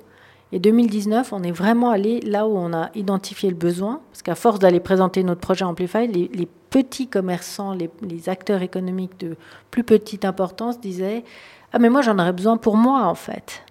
Et 0.51 0.57
2019, 0.57 1.31
on 1.31 1.43
est 1.43 1.51
vraiment 1.51 1.91
allé 1.91 2.21
là 2.21 2.47
où 2.47 2.57
on 2.57 2.73
a 2.73 2.89
identifié 2.95 3.51
le 3.51 3.55
besoin, 3.55 4.01
parce 4.09 4.23
qu'à 4.23 4.33
force 4.33 4.57
d'aller 4.57 4.79
présenter 4.79 5.21
notre 5.21 5.41
projet 5.41 5.63
Amplify, 5.63 6.07
les, 6.07 6.47
petits 6.71 7.07
commerçants, 7.07 7.75
les, 7.75 8.29
acteurs 8.29 8.61
économiques 8.63 9.19
de 9.19 9.35
plus 9.71 9.83
petite 9.83 10.25
importance 10.25 10.79
disaient 10.79 11.23
ah, 11.71 11.79
mais 11.79 11.89
moi, 11.89 12.01
j'en 12.01 12.17
aurais 12.17 12.33
besoin 12.33 12.57
pour 12.57 12.75
moi, 12.75 13.03
en 13.05 13.15
fait. 13.15 13.63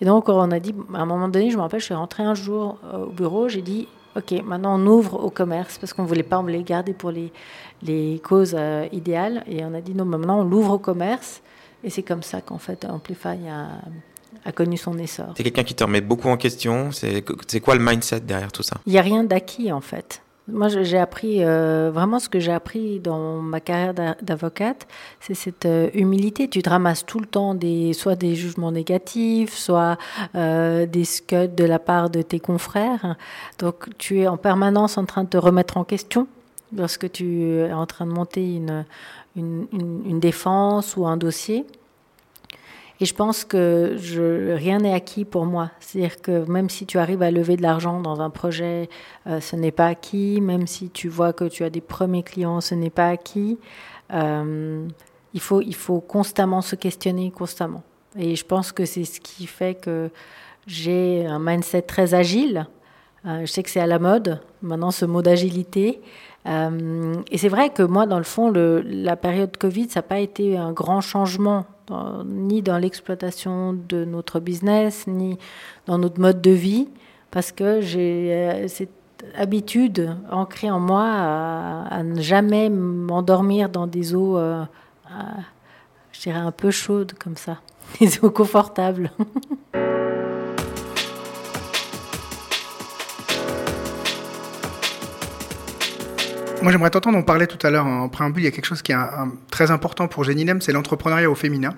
Et 0.00 0.04
donc, 0.04 0.28
on 0.28 0.50
a 0.50 0.60
dit, 0.60 0.74
à 0.94 0.98
un 0.98 1.06
moment 1.06 1.28
donné, 1.28 1.50
je 1.50 1.56
me 1.56 1.62
rappelle, 1.62 1.80
je 1.80 1.86
suis 1.86 1.94
rentrée 1.94 2.22
un 2.22 2.34
jour 2.34 2.78
euh, 2.84 3.04
au 3.04 3.10
bureau, 3.10 3.48
j'ai 3.48 3.62
dit, 3.62 3.86
OK, 4.16 4.32
maintenant 4.44 4.76
on 4.76 4.86
ouvre 4.86 5.22
au 5.22 5.30
commerce 5.30 5.78
parce 5.78 5.92
qu'on 5.92 6.02
ne 6.02 6.08
voulait 6.08 6.24
pas 6.24 6.42
les 6.42 6.64
garder 6.64 6.92
pour 6.92 7.12
les, 7.12 7.32
les 7.82 8.20
causes 8.24 8.56
euh, 8.58 8.88
idéales. 8.92 9.44
Et 9.46 9.64
on 9.64 9.72
a 9.74 9.80
dit, 9.80 9.94
non, 9.94 10.04
maintenant 10.04 10.40
on 10.40 10.44
l'ouvre 10.44 10.72
au 10.74 10.78
commerce. 10.78 11.42
Et 11.84 11.90
c'est 11.90 12.02
comme 12.02 12.22
ça 12.22 12.40
qu'en 12.40 12.58
fait, 12.58 12.84
Amplify 12.84 13.48
a, 13.48 13.68
a 14.44 14.52
connu 14.52 14.76
son 14.76 14.98
essor. 14.98 15.32
C'est 15.36 15.44
quelqu'un 15.44 15.62
qui 15.62 15.74
te 15.74 15.84
remet 15.84 16.00
beaucoup 16.00 16.28
en 16.28 16.36
question. 16.36 16.90
C'est 16.92 17.60
quoi 17.60 17.74
le 17.74 17.84
mindset 17.84 18.20
derrière 18.20 18.52
tout 18.52 18.62
ça? 18.62 18.78
Il 18.86 18.92
n'y 18.92 18.98
a 18.98 19.02
rien 19.02 19.24
d'acquis, 19.24 19.70
en 19.72 19.80
fait. 19.80 20.22
Moi, 20.52 20.68
j'ai 20.68 20.98
appris 20.98 21.44
euh, 21.44 21.90
vraiment 21.92 22.18
ce 22.18 22.28
que 22.28 22.40
j'ai 22.40 22.52
appris 22.52 23.00
dans 23.00 23.40
ma 23.40 23.60
carrière 23.60 23.94
d'avocate, 24.22 24.86
c'est 25.20 25.34
cette 25.34 25.66
euh, 25.66 25.90
humilité. 25.94 26.48
Tu 26.48 26.62
te 26.62 26.70
ramasses 26.70 27.04
tout 27.04 27.20
le 27.20 27.26
temps 27.26 27.54
des, 27.54 27.92
soit 27.92 28.16
des 28.16 28.34
jugements 28.34 28.72
négatifs, 28.72 29.56
soit 29.56 29.98
euh, 30.34 30.86
des 30.86 31.04
scuds 31.04 31.48
de 31.48 31.64
la 31.64 31.78
part 31.78 32.10
de 32.10 32.22
tes 32.22 32.40
confrères. 32.40 33.16
Donc, 33.58 33.88
tu 33.98 34.20
es 34.20 34.26
en 34.26 34.36
permanence 34.36 34.98
en 34.98 35.04
train 35.04 35.24
de 35.24 35.28
te 35.28 35.36
remettre 35.36 35.76
en 35.76 35.84
question 35.84 36.26
lorsque 36.76 37.10
tu 37.10 37.42
es 37.44 37.72
en 37.72 37.86
train 37.86 38.06
de 38.06 38.12
monter 38.12 38.56
une, 38.56 38.84
une, 39.36 39.66
une 39.72 40.20
défense 40.20 40.96
ou 40.96 41.06
un 41.06 41.16
dossier. 41.16 41.66
Et 43.00 43.06
je 43.06 43.14
pense 43.14 43.44
que 43.44 43.96
rien 44.54 44.78
n'est 44.78 44.92
acquis 44.92 45.24
pour 45.24 45.46
moi. 45.46 45.70
C'est-à-dire 45.80 46.20
que 46.20 46.44
même 46.50 46.68
si 46.68 46.84
tu 46.84 46.98
arrives 46.98 47.22
à 47.22 47.30
lever 47.30 47.56
de 47.56 47.62
l'argent 47.62 48.00
dans 48.00 48.20
un 48.20 48.28
projet, 48.28 48.90
euh, 49.26 49.40
ce 49.40 49.56
n'est 49.56 49.70
pas 49.70 49.86
acquis. 49.86 50.40
Même 50.42 50.66
si 50.66 50.90
tu 50.90 51.08
vois 51.08 51.32
que 51.32 51.46
tu 51.46 51.64
as 51.64 51.70
des 51.70 51.80
premiers 51.80 52.22
clients, 52.22 52.60
ce 52.60 52.74
n'est 52.74 52.90
pas 52.90 53.08
acquis. 53.08 53.58
Euh, 54.12 54.86
il, 55.32 55.40
faut, 55.40 55.62
il 55.62 55.74
faut 55.74 56.00
constamment 56.00 56.60
se 56.60 56.76
questionner, 56.76 57.30
constamment. 57.30 57.82
Et 58.18 58.36
je 58.36 58.44
pense 58.44 58.70
que 58.70 58.84
c'est 58.84 59.04
ce 59.04 59.18
qui 59.20 59.46
fait 59.46 59.74
que 59.74 60.10
j'ai 60.66 61.24
un 61.24 61.38
mindset 61.38 61.82
très 61.82 62.12
agile. 62.12 62.66
Euh, 63.24 63.40
je 63.40 63.46
sais 63.46 63.62
que 63.62 63.70
c'est 63.70 63.80
à 63.80 63.86
la 63.86 63.98
mode, 63.98 64.40
maintenant, 64.62 64.90
ce 64.90 65.04
mot 65.04 65.22
d'agilité. 65.22 66.00
et 66.46 67.38
c'est 67.38 67.48
vrai 67.48 67.70
que 67.70 67.82
moi, 67.82 68.06
dans 68.06 68.18
le 68.18 68.24
fond, 68.24 68.50
la 68.50 69.16
période 69.16 69.56
Covid, 69.56 69.88
ça 69.90 70.00
n'a 70.00 70.02
pas 70.04 70.18
été 70.18 70.56
un 70.56 70.72
grand 70.72 71.00
changement 71.00 71.66
ni 72.24 72.62
dans 72.62 72.78
l'exploitation 72.78 73.72
de 73.88 74.04
notre 74.04 74.40
business, 74.40 75.06
ni 75.06 75.38
dans 75.86 75.98
notre 75.98 76.20
mode 76.20 76.40
de 76.40 76.50
vie, 76.50 76.88
parce 77.30 77.52
que 77.52 77.80
j'ai 77.80 78.32
euh, 78.32 78.68
cette 78.68 78.90
habitude 79.36 80.16
ancrée 80.30 80.70
en 80.70 80.80
moi 80.80 81.04
à, 81.04 82.02
ne 82.02 82.20
jamais 82.20 82.70
m'endormir 82.70 83.68
dans 83.68 83.86
des 83.86 84.14
eaux, 84.14 84.38
euh, 84.38 84.64
je 86.12 86.20
dirais, 86.20 86.38
un 86.38 86.52
peu 86.52 86.70
chaudes 86.70 87.12
comme 87.14 87.36
ça, 87.36 87.58
des 88.00 88.24
eaux 88.24 88.30
confortables. 88.30 89.10
Moi, 96.62 96.72
j'aimerais 96.72 96.90
t'entendre, 96.90 97.16
on 97.16 97.22
parlait 97.22 97.46
tout 97.46 97.64
à 97.66 97.70
l'heure 97.70 97.86
en 97.86 98.08
préambule, 98.08 98.42
il 98.42 98.44
y 98.44 98.48
a 98.48 98.50
quelque 98.50 98.66
chose 98.66 98.82
qui 98.82 98.92
est 98.92 98.96
très 99.50 99.70
important 99.70 100.08
pour 100.08 100.24
Lem, 100.24 100.60
c'est 100.60 100.72
l'entrepreneuriat 100.72 101.30
au 101.30 101.34
féminin. 101.34 101.74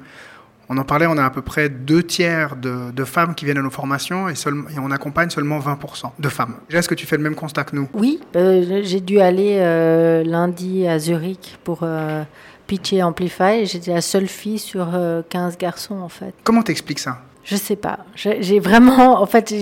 On 0.68 0.78
en 0.78 0.84
parlait, 0.84 1.06
on 1.06 1.18
a 1.18 1.24
à 1.24 1.30
peu 1.30 1.42
près 1.42 1.68
deux 1.68 2.02
tiers 2.02 2.56
de, 2.56 3.04
femmes 3.04 3.34
qui 3.34 3.44
viennent 3.44 3.58
à 3.58 3.62
nos 3.62 3.70
formations 3.70 4.28
et, 4.28 4.34
on 4.78 4.90
accompagne 4.90 5.30
seulement 5.30 5.58
20% 5.60 6.12
de 6.18 6.28
femmes. 6.28 6.54
Est-ce 6.70 6.88
que 6.88 6.94
tu 6.94 7.06
fais 7.06 7.16
le 7.16 7.22
même 7.22 7.34
constat 7.34 7.64
que 7.64 7.76
nous? 7.76 7.88
Oui, 7.94 8.20
euh, 8.36 8.80
j'ai 8.82 9.00
dû 9.00 9.20
aller 9.20 9.58
euh, 9.58 10.24
lundi 10.24 10.86
à 10.88 10.98
Zurich 10.98 11.58
pour 11.62 11.80
euh, 11.82 12.24
pitcher 12.66 13.02
Amplify. 13.02 13.66
J'étais 13.66 13.92
la 13.92 14.00
seule 14.00 14.28
fille 14.28 14.58
sur 14.58 14.88
15 15.28 15.58
garçons 15.58 16.00
en 16.00 16.08
fait. 16.08 16.34
Comment 16.42 16.62
t'expliques 16.62 17.00
ça? 17.00 17.22
Je 17.44 17.56
sais 17.56 17.76
pas. 17.76 18.00
J'ai 18.14 18.60
vraiment, 18.60 19.20
en 19.20 19.26
fait, 19.26 19.52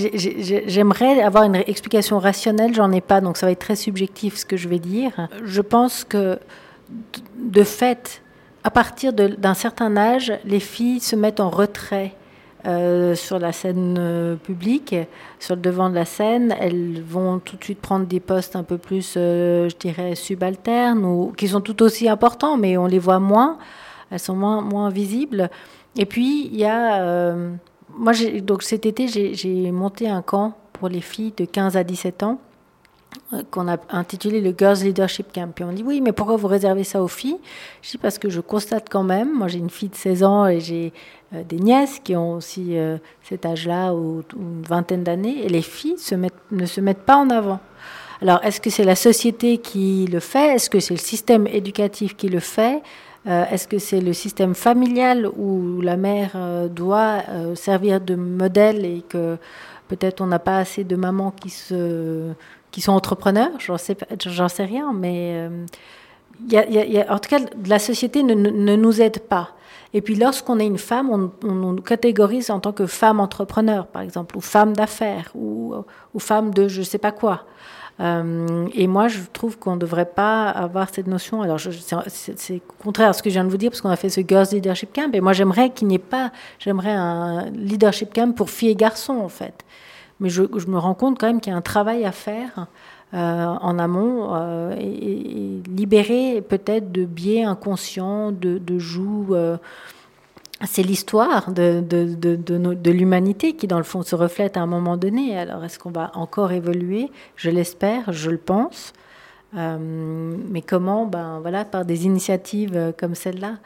j'aimerais 0.66 1.20
avoir 1.22 1.44
une 1.44 1.56
explication 1.56 2.18
rationnelle, 2.18 2.74
j'en 2.74 2.92
ai 2.92 3.00
pas, 3.00 3.20
donc 3.20 3.36
ça 3.36 3.46
va 3.46 3.52
être 3.52 3.60
très 3.60 3.76
subjectif 3.76 4.36
ce 4.36 4.44
que 4.44 4.56
je 4.56 4.68
vais 4.68 4.78
dire. 4.78 5.28
Je 5.44 5.62
pense 5.62 6.04
que, 6.04 6.38
de 7.38 7.62
fait, 7.62 8.22
à 8.64 8.70
partir 8.70 9.12
d'un 9.12 9.54
certain 9.54 9.96
âge, 9.96 10.32
les 10.44 10.60
filles 10.60 11.00
se 11.00 11.16
mettent 11.16 11.40
en 11.40 11.48
retrait 11.48 12.14
euh, 12.66 13.14
sur 13.14 13.38
la 13.38 13.52
scène 13.52 13.96
euh, 13.98 14.34
publique, 14.36 14.94
sur 15.38 15.54
le 15.54 15.62
devant 15.62 15.88
de 15.88 15.94
la 15.94 16.04
scène. 16.04 16.54
Elles 16.60 17.02
vont 17.02 17.38
tout 17.38 17.56
de 17.56 17.64
suite 17.64 17.80
prendre 17.80 18.04
des 18.04 18.20
postes 18.20 18.54
un 18.54 18.64
peu 18.64 18.76
plus, 18.76 19.14
euh, 19.16 19.70
je 19.70 19.76
dirais, 19.76 20.14
subalternes, 20.14 21.06
ou 21.06 21.32
qui 21.34 21.48
sont 21.48 21.62
tout 21.62 21.82
aussi 21.82 22.06
importants, 22.06 22.58
mais 22.58 22.76
on 22.76 22.84
les 22.84 22.98
voit 22.98 23.18
moins. 23.18 23.56
Elles 24.10 24.18
sont 24.18 24.36
moins, 24.36 24.60
moins 24.60 24.90
visibles. 24.90 25.48
Et 25.96 26.04
puis, 26.04 26.50
il 26.52 26.58
y 26.58 26.66
a 26.66 27.32
moi, 27.96 28.12
donc 28.42 28.62
cet 28.62 28.86
été, 28.86 29.08
j'ai 29.08 29.70
monté 29.70 30.08
un 30.08 30.22
camp 30.22 30.54
pour 30.72 30.88
les 30.88 31.00
filles 31.00 31.32
de 31.36 31.44
15 31.44 31.76
à 31.76 31.84
17 31.84 32.22
ans 32.22 32.38
euh, 33.32 33.42
qu'on 33.50 33.68
a 33.68 33.76
intitulé 33.90 34.40
le 34.40 34.54
Girls 34.56 34.78
Leadership 34.78 35.32
Camp. 35.32 35.52
Et 35.60 35.64
on 35.64 35.72
dit 35.72 35.82
oui, 35.82 36.00
mais 36.00 36.12
pourquoi 36.12 36.36
vous 36.36 36.46
réservez 36.48 36.84
ça 36.84 37.02
aux 37.02 37.08
filles? 37.08 37.38
Je 37.82 37.90
dis 37.90 37.98
parce 37.98 38.18
que 38.18 38.30
je 38.30 38.40
constate 38.40 38.88
quand 38.88 39.02
même, 39.02 39.32
moi 39.36 39.48
j'ai 39.48 39.58
une 39.58 39.70
fille 39.70 39.88
de 39.88 39.94
16 39.94 40.22
ans 40.22 40.46
et 40.46 40.60
j'ai 40.60 40.92
euh, 41.34 41.42
des 41.44 41.58
nièces 41.58 42.00
qui 42.02 42.16
ont 42.16 42.34
aussi 42.34 42.78
euh, 42.78 42.98
cet 43.22 43.46
âge-là 43.46 43.94
ou, 43.94 44.22
une 44.36 44.62
vingtaine 44.62 45.02
d'années, 45.02 45.44
et 45.44 45.48
les 45.48 45.62
filles 45.62 45.96
ne 46.50 46.66
se 46.66 46.80
mettent 46.80 47.04
pas 47.04 47.16
en 47.16 47.30
avant. 47.30 47.60
Alors 48.22 48.40
est-ce 48.44 48.60
que 48.60 48.70
c'est 48.70 48.84
la 48.84 48.96
société 48.96 49.58
qui 49.58 50.06
le 50.06 50.20
fait? 50.20 50.54
Est-ce 50.54 50.70
que 50.70 50.80
c'est 50.80 50.94
le 50.94 51.00
système 51.00 51.46
éducatif 51.46 52.16
qui 52.16 52.28
le 52.28 52.40
fait? 52.40 52.82
Euh, 53.26 53.44
est-ce 53.50 53.68
que 53.68 53.78
c'est 53.78 54.00
le 54.00 54.14
système 54.14 54.54
familial 54.54 55.28
où 55.36 55.80
la 55.82 55.96
mère 55.96 56.32
euh, 56.36 56.68
doit 56.68 57.22
euh, 57.28 57.54
servir 57.54 58.00
de 58.00 58.14
modèle 58.14 58.84
et 58.86 59.02
que 59.06 59.36
peut-être 59.88 60.22
on 60.22 60.26
n'a 60.26 60.38
pas 60.38 60.56
assez 60.56 60.84
de 60.84 60.96
mamans 60.96 61.30
qui, 61.30 61.50
se, 61.50 62.32
qui 62.70 62.80
sont 62.80 62.92
entrepreneurs? 62.92 63.50
J'en 63.58 63.76
sais, 63.76 63.96
sais 64.48 64.64
rien, 64.64 64.94
mais 64.94 65.50
y 66.48 66.56
a, 66.56 67.12
en 67.12 67.18
tout 67.18 67.28
cas, 67.28 67.40
la 67.66 67.78
société 67.78 68.22
ne, 68.22 68.34
ne, 68.34 68.76
nous 68.76 69.02
aide 69.02 69.18
pas. 69.18 69.50
Et 69.92 70.00
puis 70.00 70.14
lorsqu'on 70.14 70.58
est 70.58 70.66
une 70.66 70.78
femme, 70.78 71.10
on, 71.10 71.30
on, 71.46 71.76
catégorise 71.76 72.50
en 72.50 72.60
tant 72.60 72.72
que 72.72 72.86
femme 72.86 73.20
entrepreneur, 73.20 73.86
par 73.86 74.00
exemple, 74.00 74.36
ou 74.38 74.40
femme 74.40 74.72
d'affaires, 74.72 75.30
ou, 75.34 75.74
ou 76.14 76.18
femme 76.20 76.54
de 76.54 76.68
je 76.68 76.78
ne 76.78 76.84
sais 76.84 76.98
pas 76.98 77.12
quoi. 77.12 77.44
Euh, 78.00 78.66
et 78.72 78.86
moi, 78.86 79.08
je 79.08 79.20
trouve 79.32 79.58
qu'on 79.58 79.74
ne 79.74 79.80
devrait 79.80 80.06
pas 80.06 80.48
avoir 80.48 80.88
cette 80.92 81.06
notion. 81.06 81.42
Alors, 81.42 81.58
c'est 82.06 82.62
contraire 82.82 83.10
à 83.10 83.12
ce 83.12 83.22
que 83.22 83.28
je 83.28 83.34
viens 83.34 83.44
de 83.44 83.50
vous 83.50 83.58
dire, 83.58 83.70
parce 83.70 83.80
qu'on 83.80 83.90
a 83.90 83.96
fait 83.96 84.08
ce 84.08 84.22
Girls 84.26 84.46
Leadership 84.52 84.90
Camp. 84.94 85.14
Et 85.14 85.20
moi, 85.20 85.32
j'aimerais 85.32 85.70
qu'il 85.70 85.88
n'y 85.88 85.96
ait 85.96 85.98
pas, 85.98 86.32
j'aimerais 86.58 86.92
un 86.92 87.50
leadership 87.50 88.14
camp 88.14 88.34
pour 88.34 88.50
filles 88.50 88.70
et 88.70 88.74
garçons, 88.74 89.18
en 89.18 89.28
fait. 89.28 89.64
Mais 90.18 90.28
je, 90.28 90.42
me 90.42 90.78
rends 90.78 90.94
compte 90.94 91.18
quand 91.18 91.26
même 91.26 91.40
qu'il 91.40 91.52
y 91.52 91.54
a 91.54 91.58
un 91.58 91.62
travail 91.62 92.04
à 92.04 92.12
faire 92.12 92.66
euh, 93.14 93.44
en 93.44 93.78
amont 93.78 94.34
euh, 94.34 94.74
et, 94.78 95.62
libérer 95.68 96.42
peut-être 96.46 96.92
de 96.92 97.04
biais 97.04 97.44
inconscients, 97.44 98.30
de, 98.30 98.58
de 98.58 98.78
joues 98.78 99.34
c'est 100.66 100.82
l'histoire 100.82 101.50
de, 101.50 101.80
de, 101.80 102.14
de, 102.14 102.36
de 102.36 102.90
l'humanité 102.90 103.54
qui, 103.54 103.66
dans 103.66 103.78
le 103.78 103.84
fond, 103.84 104.02
se 104.02 104.14
reflète 104.14 104.56
à 104.56 104.60
un 104.60 104.66
moment 104.66 104.96
donné. 104.96 105.38
Alors, 105.38 105.64
est-ce 105.64 105.78
qu'on 105.78 105.90
va 105.90 106.10
encore 106.14 106.52
évoluer? 106.52 107.10
Je 107.36 107.50
l'espère, 107.50 108.12
je 108.12 108.30
le 108.30 108.36
pense. 108.36 108.92
Euh, 109.56 109.78
mais 110.50 110.60
comment? 110.60 111.06
Ben, 111.06 111.40
voilà, 111.40 111.64
Par 111.64 111.84
des 111.84 112.04
initiatives 112.04 112.76
euh, 112.76 112.92
comme 112.96 113.14
celle-là. 113.14 113.56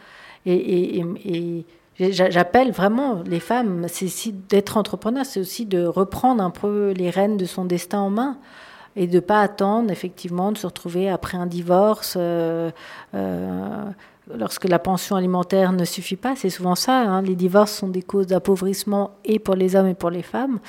Et, 0.47 0.99
et, 0.99 1.65
et, 1.99 2.13
j'appelle 2.13 2.71
vraiment 2.71 3.23
les 3.25 3.41
femmes, 3.41 3.87
c'est 3.89 4.33
d'être 4.49 4.77
entrepreneur, 4.77 5.25
c'est 5.25 5.41
aussi 5.41 5.65
de 5.65 5.85
reprendre 5.87 6.43
un 6.43 6.51
peu 6.51 6.91
les 6.91 7.09
rênes 7.09 7.37
de 7.37 7.45
son 7.45 7.65
destin 7.65 8.01
en 8.01 8.11
main 8.11 8.37
et 8.95 9.07
de 9.07 9.15
ne 9.15 9.21
pas 9.21 9.41
attendre, 9.41 9.91
effectivement, 9.91 10.53
de 10.53 10.59
se 10.59 10.67
retrouver 10.67 11.09
après 11.09 11.39
un 11.39 11.47
divorce. 11.47 12.15
Euh 12.19 12.71
lorsque 14.33 14.65
la 14.65 14.79
pension 14.79 15.17
alimentaire 15.17 15.73
ne 15.73 15.85
suffit 15.85 16.17
pas, 16.17 16.35
c'est 16.37 16.51
souvent 16.51 16.75
ça. 16.75 17.01
Hein. 17.01 17.23
les 17.23 17.35
divorces 17.35 17.73
sont 17.73 17.89
des 17.89 18.03
causes 18.03 18.27
d'appauvrissement 18.27 19.13
et 19.25 19.39
pour 19.39 19.55
les 19.55 19.77
hommes 19.77 19.89
et 19.89 19.95
pour 19.95 20.11
les 20.11 20.23
femmes, 20.23 20.61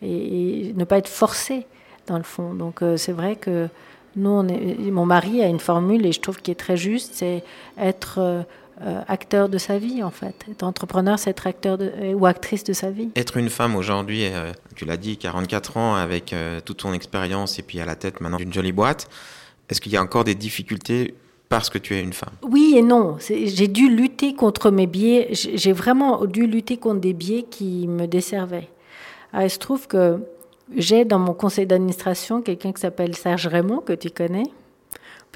et, 0.00 0.72
ne 0.74 0.84
pas 0.84 0.98
être 0.98 1.08
forcé 1.08 1.66
dans 2.06 2.16
le 2.16 2.24
fond. 2.24 2.54
Donc 2.54 2.82
euh, 2.82 2.96
c'est 2.96 3.12
vrai 3.12 3.36
que 3.36 3.68
nous, 4.16 4.42
mon 4.90 5.06
mari 5.06 5.42
a 5.42 5.46
une 5.46 5.60
formule 5.60 6.04
et 6.04 6.12
je 6.12 6.20
trouve 6.20 6.40
qu'elle 6.40 6.52
est 6.52 6.56
très 6.56 6.76
juste, 6.76 7.12
c'est 7.14 7.42
être 7.78 8.18
euh, 8.18 8.42
euh, 8.82 9.00
acteur 9.08 9.48
de 9.48 9.58
sa 9.58 9.78
vie 9.78 10.02
en 10.02 10.10
fait. 10.10 10.34
Être 10.50 10.64
entrepreneur, 10.64 11.18
c'est 11.18 11.30
être 11.30 11.46
acteur 11.46 11.78
ou 12.14 12.26
actrice 12.26 12.64
de 12.64 12.72
sa 12.72 12.90
vie. 12.90 13.10
Être 13.16 13.36
une 13.36 13.50
femme 13.50 13.76
aujourd'hui, 13.76 14.24
tu 14.74 14.84
l'as 14.84 14.96
dit, 14.96 15.16
44 15.16 15.76
ans 15.76 15.94
avec 15.94 16.34
toute 16.64 16.78
ton 16.78 16.92
expérience 16.92 17.58
et 17.58 17.62
puis 17.62 17.80
à 17.80 17.86
la 17.86 17.94
tête 17.94 18.20
maintenant 18.20 18.38
d'une 18.38 18.52
jolie 18.52 18.72
boîte. 18.72 19.08
Est-ce 19.70 19.80
qu'il 19.80 19.92
y 19.92 19.96
a 19.96 20.02
encore 20.02 20.24
des 20.24 20.34
difficultés 20.34 21.14
parce 21.52 21.68
que 21.68 21.76
tu 21.76 21.94
es 21.94 22.02
une 22.02 22.14
femme 22.14 22.32
Oui 22.40 22.76
et 22.78 22.82
non. 22.82 23.18
J'ai 23.20 23.68
dû 23.68 23.90
lutter 23.94 24.34
contre 24.34 24.70
mes 24.70 24.86
biais. 24.86 25.28
J'ai 25.32 25.72
vraiment 25.72 26.24
dû 26.24 26.46
lutter 26.46 26.78
contre 26.78 27.00
des 27.00 27.12
biais 27.12 27.42
qui 27.42 27.86
me 27.88 28.06
desservaient. 28.06 28.70
Ah, 29.34 29.44
il 29.44 29.50
se 29.50 29.58
trouve 29.58 29.86
que 29.86 30.18
j'ai 30.74 31.04
dans 31.04 31.18
mon 31.18 31.34
conseil 31.34 31.66
d'administration 31.66 32.40
quelqu'un 32.40 32.72
qui 32.72 32.80
s'appelle 32.80 33.14
Serge 33.14 33.48
Raymond, 33.48 33.80
que 33.80 33.92
tu 33.92 34.08
connais. 34.08 34.44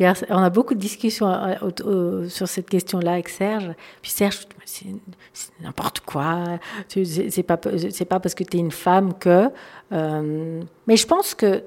on 0.01 0.39
a 0.39 0.49
beaucoup 0.49 0.73
de 0.73 0.81
discussions 0.81 1.29
euh, 1.29 2.27
sur 2.31 2.49
cette 2.49 2.71
question-là 2.71 3.13
avec 3.13 3.29
Serge. 3.29 3.73
Puis 4.01 4.11
Serge, 4.11 4.47
c'est 4.65 4.87
n'importe 5.61 6.01
quoi. 6.01 6.59
C'est 6.89 7.43
pas, 7.43 7.59
pas 7.59 8.21
parce 8.21 8.35
que 8.35 8.45
tu 8.45 8.57
es 8.57 8.61
une 8.61 8.71
femme 8.71 9.13
que. 9.19 9.51
Euh, 9.93 10.63
mais 10.87 10.97
je 10.97 11.07
pense 11.07 11.35
que, 11.35 11.63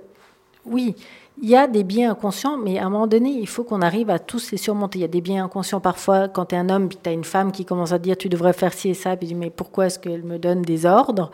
oui, 0.66 0.96
il 1.42 1.50
y 1.50 1.56
a 1.56 1.68
des 1.68 1.84
biens 1.84 2.12
inconscients, 2.12 2.58
mais 2.58 2.80
à 2.80 2.86
un 2.86 2.90
moment 2.90 3.08
donné, 3.08 3.30
il 3.30 3.48
faut 3.48 3.64
qu'on 3.64 3.82
arrive 3.82 4.10
à 4.10 4.20
tous 4.20 4.52
les 4.52 4.58
surmonter. 4.58 5.00
Il 5.00 5.02
y 5.02 5.06
a 5.06 5.10
des 5.10 5.22
biens 5.22 5.46
inconscients 5.46 5.80
parfois 5.80 6.28
quand 6.28 6.48
tu 6.48 6.56
es 6.56 6.58
un 6.58 6.70
homme, 6.70 6.90
puis 6.90 6.98
tu 7.02 7.10
as 7.10 7.14
une 7.14 7.24
femme 7.24 7.52
qui 7.52 7.66
commence 7.66 7.92
à 7.92 8.00
dire 8.00 8.18
tu 8.18 8.30
devrais 8.30 8.54
faire 8.54 8.74
ci 8.74 8.90
et 8.90 8.94
ça, 8.94 9.16
puis 9.16 9.28
tu 9.28 9.34
dis 9.34 9.40
mais 9.40 9.50
pourquoi 9.50 9.88
est-ce 9.88 10.00
qu'elle 10.00 10.24
me 10.24 10.38
donne 10.38 10.62
des 10.62 10.86
ordres? 10.86 11.32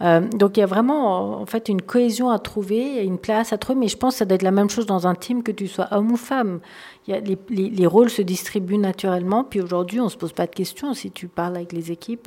Donc 0.00 0.56
il 0.56 0.60
y 0.60 0.62
a 0.64 0.66
vraiment 0.66 1.40
en 1.40 1.46
fait 1.46 1.68
une 1.68 1.80
cohésion 1.80 2.30
à 2.30 2.40
trouver, 2.40 3.04
une 3.04 3.18
place 3.18 3.52
à 3.52 3.58
trouver, 3.58 3.78
mais 3.78 3.88
je 3.88 3.96
pense 3.96 4.14
que 4.14 4.18
ça 4.18 4.24
doit 4.24 4.34
être 4.34 4.42
la 4.42 4.50
même 4.50 4.68
chose 4.68 4.84
dans 4.86 5.06
un 5.06 5.14
team 5.14 5.44
que 5.44 5.52
tu 5.52 5.68
sois 5.68 5.86
homme 5.92 6.10
ou 6.10 6.16
femme. 6.16 6.58
Les, 7.06 7.38
les, 7.48 7.86
rôles 7.86 8.10
se 8.10 8.20
distribuent 8.20 8.78
naturellement, 8.78 9.44
puis 9.44 9.60
aujourd'hui 9.60 10.00
on 10.00 10.08
se 10.08 10.16
pose 10.16 10.32
pas 10.32 10.46
de 10.46 10.54
questions. 10.54 10.92
Si 10.94 11.12
tu 11.12 11.28
parles 11.28 11.54
avec 11.54 11.72
les 11.72 11.92
équipes, 11.92 12.26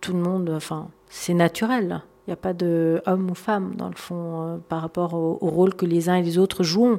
tout 0.00 0.12
le 0.12 0.20
monde, 0.20 0.52
enfin, 0.54 0.90
c'est 1.08 1.34
naturel. 1.34 2.02
Il 2.28 2.32
n'y 2.32 2.34
a 2.34 2.36
pas 2.36 2.52
de 2.52 3.00
homme 3.06 3.30
ou 3.30 3.34
femme, 3.34 3.72
dans 3.76 3.88
le 3.88 3.96
fond, 3.96 4.60
par 4.68 4.82
rapport 4.82 5.14
au, 5.14 5.38
rôle 5.40 5.74
que 5.74 5.86
les 5.86 6.10
uns 6.10 6.16
et 6.16 6.22
les 6.22 6.36
autres 6.36 6.62
jouent. 6.62 6.98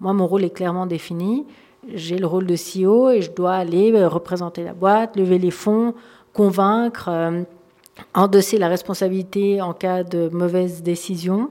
Moi, 0.00 0.12
mon 0.12 0.26
rôle 0.26 0.44
est 0.44 0.50
clairement 0.50 0.86
défini 0.86 1.44
j'ai 1.92 2.18
le 2.18 2.26
rôle 2.26 2.46
de 2.46 2.54
CEO 2.54 3.10
et 3.10 3.22
je 3.22 3.30
dois 3.30 3.54
aller 3.54 3.92
euh, 3.92 4.08
représenter 4.08 4.62
la 4.62 4.72
boîte, 4.72 5.16
lever 5.16 5.38
les 5.38 5.50
fonds, 5.50 5.94
convaincre, 6.32 7.08
euh, 7.08 7.42
endosser 8.14 8.58
la 8.58 8.68
responsabilité 8.68 9.60
en 9.60 9.72
cas 9.72 10.04
de 10.04 10.28
mauvaise 10.28 10.82
décision. 10.82 11.50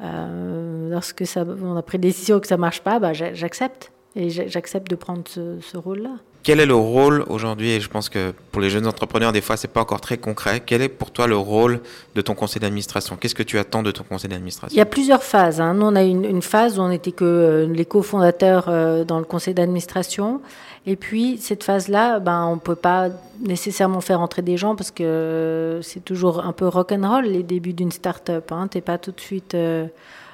Euh, 0.00 0.90
lorsque 0.90 1.26
ça, 1.26 1.44
on 1.62 1.76
a 1.76 1.82
pris 1.82 1.98
des 1.98 2.08
décision 2.08 2.40
que 2.40 2.46
ça 2.46 2.56
marche 2.56 2.82
pas, 2.82 2.98
bah, 2.98 3.12
j'accepte 3.12 3.92
et 4.16 4.30
j'accepte 4.30 4.90
de 4.90 4.96
prendre 4.96 5.22
ce 5.26 5.76
rôle-là. 5.76 6.16
Quel 6.42 6.58
est 6.58 6.66
le 6.66 6.74
rôle 6.74 7.24
aujourd'hui, 7.28 7.72
et 7.72 7.80
je 7.80 7.88
pense 7.90 8.08
que 8.08 8.32
pour 8.50 8.62
les 8.62 8.70
jeunes 8.70 8.86
entrepreneurs, 8.86 9.30
des 9.30 9.42
fois, 9.42 9.58
c'est 9.58 9.68
pas 9.68 9.82
encore 9.82 10.00
très 10.00 10.16
concret, 10.16 10.62
quel 10.64 10.80
est 10.80 10.88
pour 10.88 11.10
toi 11.10 11.26
le 11.26 11.36
rôle 11.36 11.80
de 12.14 12.22
ton 12.22 12.34
conseil 12.34 12.60
d'administration? 12.60 13.16
Qu'est-ce 13.20 13.34
que 13.34 13.42
tu 13.42 13.58
attends 13.58 13.82
de 13.82 13.90
ton 13.90 14.04
conseil 14.04 14.30
d'administration? 14.30 14.74
Il 14.74 14.78
y 14.78 14.80
a 14.80 14.86
plusieurs 14.86 15.22
phases. 15.22 15.60
Hein. 15.60 15.74
Nous, 15.74 15.84
on 15.84 15.94
a 15.94 16.02
une, 16.02 16.24
une 16.24 16.40
phase 16.40 16.78
où 16.78 16.82
on 16.82 16.88
n'était 16.88 17.12
que 17.12 17.24
euh, 17.24 17.66
les 17.66 17.84
cofondateurs 17.84 18.66
euh, 18.68 19.04
dans 19.04 19.18
le 19.18 19.26
conseil 19.26 19.52
d'administration. 19.52 20.40
Et 20.86 20.96
puis, 20.96 21.36
cette 21.36 21.62
phase-là, 21.62 22.20
ben, 22.20 22.46
on 22.46 22.54
ne 22.54 22.60
peut 22.60 22.74
pas 22.74 23.10
nécessairement 23.42 24.00
faire 24.00 24.22
entrer 24.22 24.40
des 24.40 24.56
gens 24.56 24.76
parce 24.76 24.90
que 24.90 25.80
c'est 25.82 26.02
toujours 26.06 26.42
un 26.46 26.52
peu 26.52 26.66
rock'n'roll 26.66 27.26
les 27.26 27.42
débuts 27.42 27.74
d'une 27.74 27.92
start-up. 27.92 28.50
Hein. 28.50 28.68
Tu 28.70 28.78
n'es 28.78 28.82
pas 28.82 28.96
tout 28.96 29.12
de 29.12 29.20
suite 29.20 29.54
euh, 29.54 29.86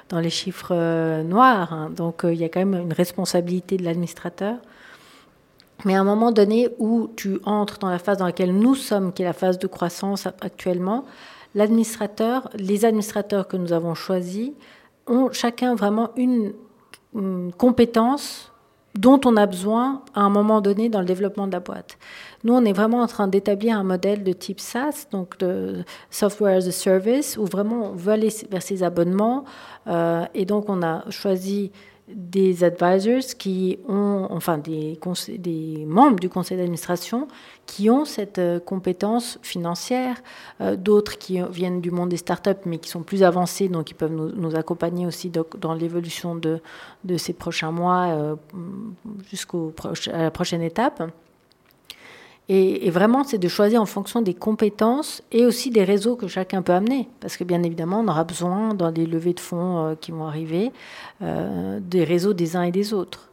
dans 0.07 0.21
les 0.21 0.29
chiffres 0.29 0.73
noirs. 1.23 1.73
Hein. 1.73 1.91
Donc, 1.93 2.21
il 2.23 2.35
y 2.35 2.45
a 2.45 2.49
quand 2.49 2.65
même 2.65 2.81
une 2.81 2.93
responsabilité 2.93 3.75
de 3.75 3.83
l'administrateur. 3.83 4.55
Mais 5.87 5.95
à 5.95 6.01
un 6.01 6.03
moment 6.03 6.33
donné 6.33 6.67
où 6.79 7.07
tu 7.15 7.39
entres 7.45 7.79
dans 7.79 7.89
la 7.89 7.97
phase 7.97 8.17
dans 8.17 8.25
laquelle 8.25 8.53
nous 8.53 8.75
sommes, 8.75 9.13
qui 9.13 9.21
est 9.21 9.25
la 9.25 9.31
phase 9.31 9.57
de 9.57 9.67
croissance 9.67 10.27
actuellement, 10.41 11.05
l'administrateur, 11.55 12.49
les 12.55 12.83
administrateurs 12.83 13.47
que 13.47 13.55
nous 13.55 13.71
avons 13.71 13.95
choisis 13.95 14.51
ont 15.07 15.29
chacun 15.31 15.75
vraiment 15.75 16.09
une, 16.17 16.51
compétence 17.57 18.51
dont 18.95 19.21
on 19.23 19.37
a 19.37 19.45
besoin 19.45 20.01
à 20.13 20.21
un 20.21 20.29
moment 20.29 20.59
donné 20.59 20.89
dans 20.89 20.99
le 20.99 21.05
développement 21.05 21.47
de 21.47 21.53
la 21.53 21.61
boîte. 21.61 21.97
Nous, 22.43 22.53
on 22.53 22.65
est 22.65 22.73
vraiment 22.73 22.99
en 22.99 23.07
train 23.07 23.29
d'établir 23.29 23.79
un 23.79 23.83
modèle 23.83 24.25
de 24.25 24.33
type 24.33 24.59
SaaS, 24.59 25.07
donc 25.09 25.37
de 25.37 25.85
Software 26.11 26.57
as 26.57 26.67
a 26.67 26.71
Service, 26.71 27.37
où 27.37 27.45
vraiment 27.45 27.91
on 27.91 27.95
veut 27.95 28.11
aller 28.11 28.29
vers 28.51 28.61
ces 28.61 28.83
abonnements. 28.83 29.45
Euh, 29.87 30.25
et 30.33 30.43
donc, 30.43 30.65
on 30.67 30.83
a 30.83 31.09
choisi 31.09 31.71
des 32.07 32.63
advisors 32.63 33.35
qui 33.37 33.79
ont, 33.87 34.27
enfin 34.29 34.57
des, 34.57 34.97
des 35.37 35.85
membres 35.85 36.19
du 36.19 36.29
conseil 36.29 36.57
d'administration 36.57 37.27
qui 37.65 37.89
ont 37.89 38.05
cette 38.05 38.39
euh, 38.39 38.59
compétence 38.59 39.39
financière, 39.41 40.15
euh, 40.61 40.77
d'autres 40.77 41.17
qui 41.17 41.41
viennent 41.51 41.81
du 41.81 41.91
monde 41.91 42.09
des 42.09 42.17
startups 42.17 42.63
mais 42.65 42.77
qui 42.77 42.89
sont 42.89 43.03
plus 43.03 43.23
avancés, 43.23 43.67
donc 43.67 43.91
ils 43.91 43.95
peuvent 43.95 44.13
nous, 44.13 44.55
accompagner 44.55 45.05
aussi 45.05 45.29
dans 45.29 45.73
l'évolution 45.73 46.35
de, 46.35 46.61
de, 47.03 47.17
ces 47.17 47.33
prochains 47.33 47.71
mois 47.71 48.07
euh, 48.07 48.35
jusqu'à 49.29 49.57
la 50.13 50.31
prochaine 50.31 50.61
étape. 50.61 51.03
Et, 52.49 52.89
vraiment, 52.91 53.25
c'est 53.25 53.37
de 53.37 53.47
choisir 53.49 53.81
en 53.81 53.85
fonction 53.85 54.21
des 54.21 54.33
compétences 54.33 55.21
et 55.33 55.45
aussi 55.45 55.69
des 55.69 55.83
réseaux 55.83 56.15
que 56.15 56.27
chacun 56.27 56.61
peut 56.61 56.71
amener. 56.71 57.09
Parce 57.19 57.35
que 57.35 57.43
bien 57.43 57.61
évidemment, 57.61 57.99
on 57.99 58.07
aura 58.07 58.23
besoin, 58.23 58.73
dans 58.73 58.89
les 58.89 59.05
levées 59.05 59.33
de 59.33 59.39
fonds 59.39 59.85
euh, 59.85 59.95
qui 59.95 60.11
vont 60.11 60.25
arriver, 60.25 60.71
euh, 61.21 61.79
des 61.81 62.05
réseaux 62.05 62.33
des 62.33 62.55
uns 62.55 62.63
et 62.63 62.71
des 62.71 62.93
autres. 62.93 63.29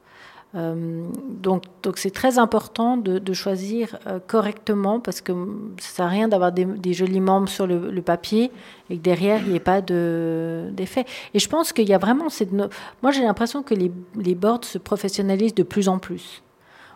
Euh, 0.57 1.05
donc, 1.31 1.65
donc 1.83 1.99
c'est 1.99 2.13
très 2.13 2.39
important 2.39 2.97
de, 2.97 3.33
choisir 3.33 3.99
correctement 4.29 5.01
parce 5.01 5.21
que 5.21 5.33
ça 5.79 5.97
sert 5.97 6.07
à 6.07 6.09
rien 6.09 6.29
d'avoir 6.29 6.53
des, 6.53 6.93
jolis 6.93 7.21
membres 7.21 7.49
sur 7.49 7.67
le, 7.67 8.03
papier 8.03 8.53
et 8.89 8.97
que 8.97 9.03
derrière 9.03 9.41
il 9.45 9.51
n'y 9.51 9.57
ait 9.57 9.61
pas 9.61 9.81
d'effet. 9.81 11.07
et 11.35 11.41
je 11.41 11.49
pense 11.49 11.73
qu'il 11.73 11.89
y 11.89 11.95
a 11.95 11.99
vraiment 11.99 12.29
cette. 12.29 12.53
Moi, 12.53 13.11
j'ai 13.11 13.23
l'impression 13.23 13.65
que 13.65 13.75
les, 13.75 13.91
les 14.17 14.37
boards 14.37 14.65
se 14.65 14.79
professionnalisent 14.79 15.57
de 15.57 15.65
plus 15.65 15.89
en 15.89 15.99
plus. 15.99 16.44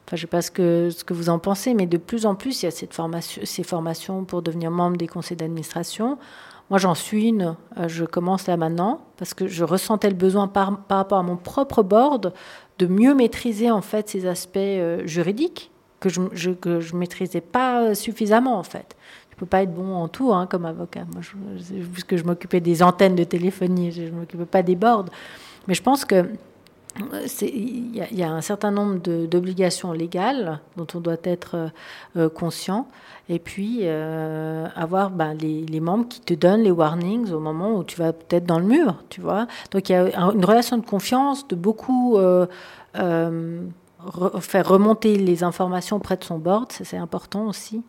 Enfin, 0.09 0.17
je 0.17 0.23
ne 0.23 0.27
sais 0.27 0.27
pas 0.27 0.41
ce 0.41 0.51
que, 1.05 1.13
vous 1.13 1.29
en 1.29 1.39
pensez, 1.39 1.75
mais 1.75 1.85
de 1.85 1.99
plus 1.99 2.25
en 2.25 2.35
plus, 2.35 2.63
il 2.63 2.65
y 2.65 2.69
a 2.69 2.71
ces 2.71 3.63
formations 3.63 4.25
pour 4.25 4.41
devenir 4.41 4.71
membre 4.71 4.97
des 4.97 5.07
conseils 5.07 5.37
d'administration. 5.37 6.17
Moi, 6.71 6.79
j'en 6.79 6.95
suis 6.95 7.29
une. 7.29 7.57
Euh, 7.77 7.89
je 7.89 8.07
commence 8.07 8.47
là 8.47 8.57
maintenant 8.57 9.03
parce 9.19 9.35
que 9.35 9.47
je 9.47 9.65
ressentais 9.65 10.09
le 10.09 10.17
besoin 10.17 10.49
par, 10.49 10.79
rapport 10.89 11.19
à 11.19 11.23
mon 11.23 11.37
propre 11.37 11.83
board 11.83 12.33
de 12.79 12.87
mieux 12.87 13.15
maîtriser 13.15 13.71
en 13.71 13.83
fait 13.83 14.09
ces 14.09 14.25
aspects 14.25 14.57
euh, 14.57 15.07
juridiques 15.07 15.71
que 16.01 16.09
je 16.09 16.21
ne 16.21 16.55
que 16.55 16.81
je 16.81 16.97
maîtrisais 16.97 17.43
pas 17.43 17.83
euh, 17.83 17.95
suffisamment 17.95 18.59
en 18.59 18.63
fait. 18.63 18.97
Je 19.31 19.37
peux 19.37 19.47
pas 19.47 19.63
être 19.63 19.75
bon 19.75 19.95
en 19.95 20.09
tout 20.09 20.33
hein, 20.33 20.47
comme 20.47 20.65
avocat. 20.65 21.05
Moi, 21.13 21.21
je, 21.21 21.75
puisque 21.93 22.17
je 22.17 22.25
m'occupais 22.25 22.61
des 22.61 22.83
antennes 22.83 23.15
de 23.15 23.25
téléphonie, 23.25 23.93
je 23.93 24.05
ne 24.05 24.11
m'occupais 24.11 24.47
pas 24.47 24.63
des 24.63 24.75
boards. 24.75 25.07
Mais 25.67 25.75
je 25.75 25.83
pense 25.83 26.07
que 26.07 26.25
il 27.43 27.97
y, 27.97 28.23
a 28.23 28.31
un 28.31 28.41
certain 28.41 28.71
nombre 28.71 28.99
d'obligations 29.27 29.93
légales 29.93 30.61
dont 30.77 30.87
on 30.95 31.01
doit 31.01 31.17
être 31.25 31.57
euh, 31.57 31.69
euh, 32.17 32.29
conscient, 32.29 32.89
et 33.29 33.39
puis 33.39 33.81
euh, 33.83 34.67
avoir 34.75 35.11
ben, 35.11 35.35
les, 35.35 35.81
membres 35.81 36.09
qui 36.09 36.21
te 36.21 36.35
donnent 36.35 36.63
les 36.63 36.71
warnings 36.71 37.31
au 37.33 37.41
moment 37.41 37.77
où 37.77 37.85
tu 37.85 37.97
vas 37.97 38.13
peut-être 38.13 38.47
dans 38.47 38.59
le 38.59 38.67
mur, 38.67 39.03
tu 39.09 39.21
vois. 39.21 39.47
Donc 39.71 39.89
il 39.89 39.93
y 39.93 39.95
a 39.95 40.31
une 40.33 40.45
relation 40.45 40.79
de 40.79 40.87
confiance, 40.87 41.47
de 41.49 41.55
beaucoup 41.55 42.19
faire 44.41 44.69
remonter 44.69 45.17
les 45.17 45.45
informations 45.45 46.01
près 46.01 46.17
de 46.17 46.25
son 46.25 46.39
board, 46.39 46.73
c'est 46.73 46.97
important 46.97 47.47
aussi. 47.47 47.83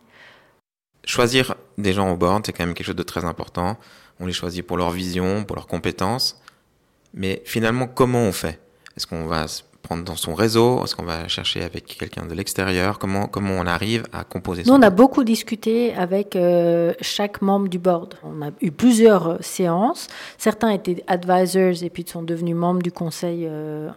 Choisir 1.04 1.54
des 1.78 1.92
gens 1.92 2.12
au 2.12 2.16
board, 2.16 2.44
c'est 2.44 2.52
quand 2.52 2.66
même 2.66 2.74
quelque 2.74 2.86
chose 2.86 2.96
de 2.96 3.02
très 3.02 3.24
important. 3.24 3.78
On 4.20 4.26
les 4.26 4.34
choisit 4.34 4.66
pour 4.66 4.76
leur 4.76 4.90
vision, 4.90 5.44
pour 5.44 5.56
leurs 5.56 5.66
compétences. 5.66 6.38
Mais 7.14 7.42
finalement, 7.46 7.88
comment 7.88 8.20
on 8.20 8.32
fait? 8.32 8.60
Est-ce 8.96 9.06
qu'on 9.06 9.26
va 9.26 9.48
se 9.48 9.62
prendre 9.82 10.04
dans 10.04 10.16
son 10.16 10.34
réseau? 10.34 10.84
Est-ce 10.84 10.94
qu'on 10.94 11.04
va 11.04 11.26
chercher 11.28 11.62
avec 11.62 11.86
quelqu'un 11.86 12.26
de 12.26 12.34
l'extérieur? 12.34 12.98
Comment, 12.98 13.26
comment 13.26 13.54
on 13.54 13.66
arrive 13.66 14.04
à 14.12 14.24
composer 14.24 14.62
Nous, 14.66 14.72
on 14.72 14.82
a 14.82 14.90
beaucoup 14.90 15.24
discuté 15.24 15.94
avec 15.94 16.36
euh, 16.36 16.92
chaque 17.00 17.42
membre 17.42 17.68
du 17.68 17.78
board. 17.78 18.14
On 18.22 18.42
a 18.42 18.50
eu 18.60 18.70
plusieurs 18.70 19.28
euh, 19.28 19.36
séances. 19.40 20.08
Certains 20.38 20.70
étaient 20.70 21.02
advisors 21.06 21.82
et 21.82 21.90
puis 21.90 22.04
sont 22.06 22.22
devenus 22.22 22.56
membres 22.56 22.82
du 22.82 22.92
conseil 22.92 23.46
euh, 23.48 23.90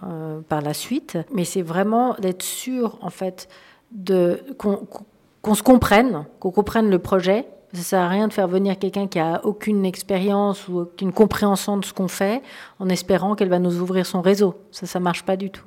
par 0.48 0.62
la 0.62 0.74
suite. 0.74 1.18
Mais 1.34 1.46
c'est 1.46 1.62
vraiment 1.62 2.16
d'être 2.20 2.44
sûr, 2.44 2.98
en 3.02 3.10
fait, 3.10 3.48
de, 3.92 4.42
qu'on 4.58 4.88
se 5.54 5.64
comprenne, 5.64 6.26
qu'on 6.40 6.52
comprenne 6.52 6.90
le 6.90 7.00
projet 7.00 7.46
ça 7.74 7.82
sert 7.82 8.00
à 8.02 8.08
rien 8.08 8.28
de 8.28 8.34
faire 8.34 8.48
venir 8.48 8.78
quelqu'un 8.78 9.08
qui 9.08 9.20
a 9.20 9.42
aucune 9.44 9.86
expérience 9.86 10.68
ou 10.68 10.82
aucune 10.82 11.12
compréhension 11.12 11.78
de 11.78 11.86
ce 11.86 11.92
qu'on 11.92 12.08
fait 12.08 12.44
en 12.80 12.88
espérant 12.88 13.36
qu'elle 13.36 13.50
va 13.50 13.60
nous 13.60 13.80
ouvrir 13.80 14.06
son 14.06 14.22
réseau. 14.22 14.56
Ça, 14.72 14.86
ça 14.86 15.00
marche 15.00 15.24
pas 15.24 15.38
du 15.38 15.50
tout. 15.50 15.66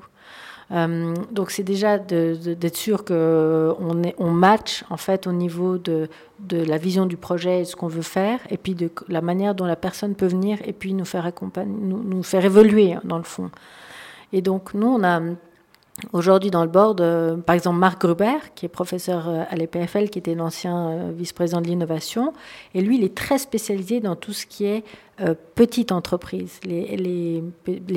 Euh, 0.72 1.14
donc 1.30 1.50
c'est 1.52 1.62
déjà 1.62 1.98
d'être 1.98 2.76
sûr 2.76 3.04
qu'on 3.04 4.02
on 4.18 4.30
match 4.30 4.84
en 4.90 4.96
fait 4.96 5.28
au 5.28 5.32
niveau 5.32 5.78
de, 5.78 6.08
de 6.40 6.60
la 6.64 6.76
vision 6.76 7.06
du 7.06 7.16
projet 7.16 7.60
et 7.60 7.64
ce 7.64 7.76
qu'on 7.76 7.86
veut 7.86 8.02
faire, 8.02 8.40
et 8.50 8.56
puis 8.56 8.74
de 8.74 8.90
la 9.08 9.20
manière 9.20 9.54
dont 9.54 9.64
la 9.64 9.76
personne 9.76 10.16
peut 10.16 10.26
venir 10.26 10.58
et 10.64 10.72
puis 10.72 10.92
nous 10.92 11.04
faire 11.04 11.24
accompagner, 11.24 11.72
nous, 11.80 12.02
nous 12.02 12.22
faire 12.24 12.44
évoluer 12.44 12.94
hein, 12.94 13.00
dans 13.04 13.18
le 13.18 13.22
fond. 13.22 13.50
Et 14.32 14.42
donc 14.42 14.74
nous 14.74 14.88
on 14.88 15.04
a 15.04 15.20
Aujourd'hui, 16.12 16.50
dans 16.50 16.62
le 16.62 16.68
board, 16.68 17.00
euh, 17.00 17.36
par 17.38 17.54
exemple, 17.54 17.78
Marc 17.78 18.02
Gruber, 18.02 18.36
qui 18.54 18.66
est 18.66 18.68
professeur 18.68 19.28
euh, 19.30 19.44
à 19.48 19.56
l'EPFL, 19.56 20.10
qui 20.10 20.18
était 20.18 20.34
l'ancien 20.34 20.88
euh, 20.88 21.12
vice-président 21.16 21.62
de 21.62 21.68
l'innovation, 21.68 22.34
et 22.74 22.82
lui, 22.82 22.98
il 22.98 23.04
est 23.04 23.14
très 23.14 23.38
spécialisé 23.38 24.00
dans 24.00 24.14
tout 24.14 24.34
ce 24.34 24.44
qui 24.46 24.66
est 24.66 24.84
petite 25.54 25.92
entreprise, 25.92 26.60
les, 26.62 27.42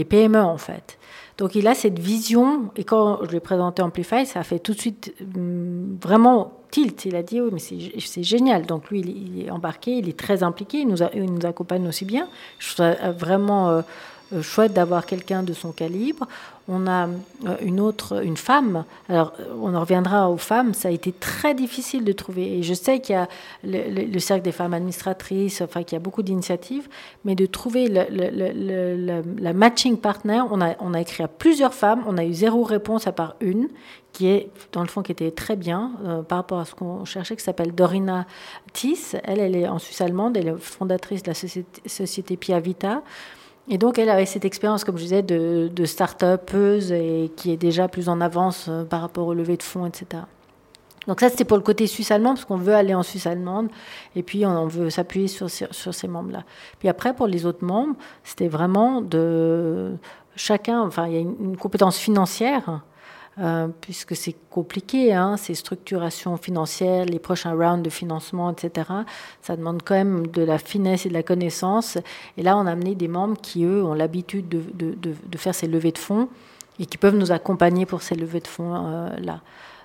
PME 0.06 0.40
en 0.40 0.58
fait. 0.58 0.98
Donc 1.38 1.54
il 1.54 1.68
a 1.68 1.76
cette 1.76 2.00
vision, 2.00 2.72
et 2.78 2.86
quand 2.86 3.20
je 3.24 3.32
lui 3.32 3.38
ai 3.38 3.42
présenté 3.42 3.82
Amplify, 3.82 4.26
ça 4.26 4.40
a 4.40 4.44
fait 4.44 4.60
tout 4.60 4.74
de 4.74 4.80
suite 4.80 5.14
hum, 5.36 5.98
vraiment 6.02 6.54
tilt. 6.72 7.04
Il 7.04 7.18
a 7.18 7.24
dit, 7.24 7.42
oui, 7.42 7.50
mais 7.52 7.60
c'est 8.00 8.24
génial. 8.24 8.66
Donc 8.66 8.90
lui, 8.90 9.02
il, 9.02 9.46
est 9.46 9.50
embarqué, 9.50 9.98
il 9.98 10.08
est 10.08 10.18
très 10.18 10.44
impliqué, 10.44 10.80
il 10.80 10.88
nous, 10.88 11.04
il 11.14 11.26
nous 11.26 11.46
accompagne 11.46 11.86
aussi 11.90 12.06
bien. 12.06 12.30
Je 12.60 12.74
trouve 12.74 12.86
ça 12.86 13.12
vraiment 13.12 13.84
chouette 14.42 14.74
d'avoir 14.74 15.06
quelqu'un 15.06 15.44
de 15.44 15.54
son 15.54 15.72
calibre. 15.72 16.28
On 16.68 16.86
a 16.86 17.08
euh, 17.08 17.56
une 17.62 17.80
autre, 17.80 18.24
une 18.24 18.38
femme. 18.38 18.86
Alors, 19.10 19.34
on 19.60 19.74
en 19.74 19.80
reviendra 19.80 20.30
aux 20.30 20.38
femmes. 20.38 20.76
Ça 20.76 20.90
a 20.90 20.92
été 20.92 21.12
très 21.12 21.56
difficile 21.56 22.04
de 22.04 22.12
trouver. 22.12 22.60
Et 22.60 22.64
je 22.64 22.76
sais 22.76 23.00
qu'il 23.00 23.16
y 23.16 23.18
a 23.18 23.28
le, 23.64 24.20
cercle 24.20 24.44
des 24.44 24.52
femmes 24.52 24.74
administratrices, 24.76 25.62
enfin, 25.62 25.84
qu'il 25.84 25.96
y 25.96 25.98
a 25.98 26.04
beaucoup 26.04 26.22
d'initiatives, 26.22 26.88
mais 27.26 27.34
de 27.34 27.48
trouver 27.48 27.88
la 27.88 29.54
matching 29.54 29.98
partner, 29.98 30.42
on 30.52 30.62
a, 30.62 30.76
on 30.80 30.94
a 30.94 31.02
écrit 31.02 31.24
à 31.24 31.28
plusieurs 31.28 31.74
femmes. 31.74 32.04
On 32.08 32.18
a 32.18 32.24
eu 32.24 32.34
zéro 32.34 32.64
réponse 32.64 33.08
à 33.08 33.12
part 33.12 33.36
une 33.42 33.70
qui 34.14 34.28
est, 34.28 34.50
dans 34.72 34.82
le 34.82 34.88
fond, 34.88 35.02
qui 35.02 35.12
était 35.12 35.32
très 35.32 35.56
bien 35.56 35.92
euh, 36.04 36.22
par 36.22 36.40
rapport 36.40 36.60
à 36.60 36.66
ce 36.66 36.76
qu'on 36.76 37.06
cherchait, 37.06 37.36
qui 37.36 37.44
s'appelle 37.44 37.74
Dorina 37.74 38.26
Thies. 38.74 39.14
Elle, 39.24 39.40
elle 39.40 39.56
est 39.56 39.68
en 39.68 39.80
Suisse 39.80 40.02
allemande, 40.02 40.38
elle 40.38 40.48
est 40.50 40.58
fondatrice 40.58 41.24
de 41.24 41.30
la 41.30 41.36
société, 41.36 41.82
société 41.88 42.38
Pia 42.38 42.60
Vita. 42.60 43.02
Et 43.70 43.78
donc, 43.78 44.00
elle 44.00 44.10
avait 44.10 44.26
cette 44.26 44.46
expérience, 44.46 44.84
comme 44.84 44.98
je 44.98 45.04
disais, 45.04 45.22
de, 45.22 45.70
de 45.74 45.86
start-upeuse 45.86 46.92
et 46.92 47.32
qui 47.36 47.52
est 47.52 47.58
déjà 47.58 47.88
plus 47.88 48.10
en 48.10 48.20
avance 48.20 48.66
euh, 48.68 48.84
par 48.84 49.02
rapport 49.02 49.28
au 49.28 49.34
lever 49.36 49.58
de 49.58 49.64
fonds, 49.64 49.86
etc. 49.86 50.24
Donc 51.08 51.22
ça, 51.22 51.30
c'était 51.30 51.46
pour 51.46 51.58
le 51.58 51.64
côté 51.64 51.88
suisse-allemand, 51.88 52.34
parce 52.34 52.46
qu'on 52.46 52.58
veut 52.58 52.76
aller 52.76 52.94
en 52.94 53.04
Suisse 53.04 53.26
allemande, 53.26 53.70
et 54.16 54.24
puis 54.24 54.46
on 54.46 54.68
veut 54.68 54.90
s'appuyer 54.90 55.28
sur, 55.28 55.50
ces 55.50 56.08
membres-là. 56.08 56.44
Puis 56.80 56.90
après, 56.90 57.16
pour 57.16 57.28
les 57.28 57.46
autres 57.46 57.64
membres, 57.64 57.96
c'était 58.24 58.48
vraiment 58.48 59.02
de 59.02 59.94
chacun, 60.36 60.82
enfin, 60.82 61.08
il 61.08 61.14
y 61.14 61.18
a 61.18 61.22
une 61.22 61.58
compétence 61.58 61.98
financière 61.98 62.82
euh, 63.40 63.68
puisque 63.80 64.16
c'est 64.16 64.36
compliqué, 64.50 65.14
hein, 65.14 65.38
ces 65.38 65.54
structurations 65.54 66.36
financières, 66.36 67.06
les 67.06 67.20
prochains 67.20 67.54
rounds 67.54 67.82
de 67.82 67.90
financement, 67.90 68.52
etc. 68.52 68.90
Ça 69.42 69.56
demande 69.56 69.82
quand 69.84 69.96
même 69.96 70.28
de 70.28 70.42
la 70.42 70.58
finesse 70.58 71.06
et 71.06 71.10
de 71.10 71.14
la 71.14 71.24
connaissance. 71.24 71.98
Et 72.38 72.44
là, 72.44 72.58
on 72.58 72.66
a 72.66 72.72
amené 72.72 72.96
des 72.96 73.08
membres 73.08 73.40
qui, 73.42 73.64
eux, 73.64 73.84
ont 73.84 73.94
l'habitude 73.94 74.50
de, 74.50 74.62
de, 74.74 74.96
de, 74.96 75.38
faire 75.38 75.56
ces 75.56 75.68
levées 75.68 75.94
de 75.94 75.98
fonds 75.98 76.28
et 76.80 76.86
qui 76.86 76.98
peuvent 76.98 77.16
nous 77.16 77.32
accompagner 77.32 77.86
pour 77.86 78.02
ces 78.02 78.16
levées 78.16 78.42
de 78.42 78.48
fonds-là. 78.48 79.34
Euh, 79.34 79.38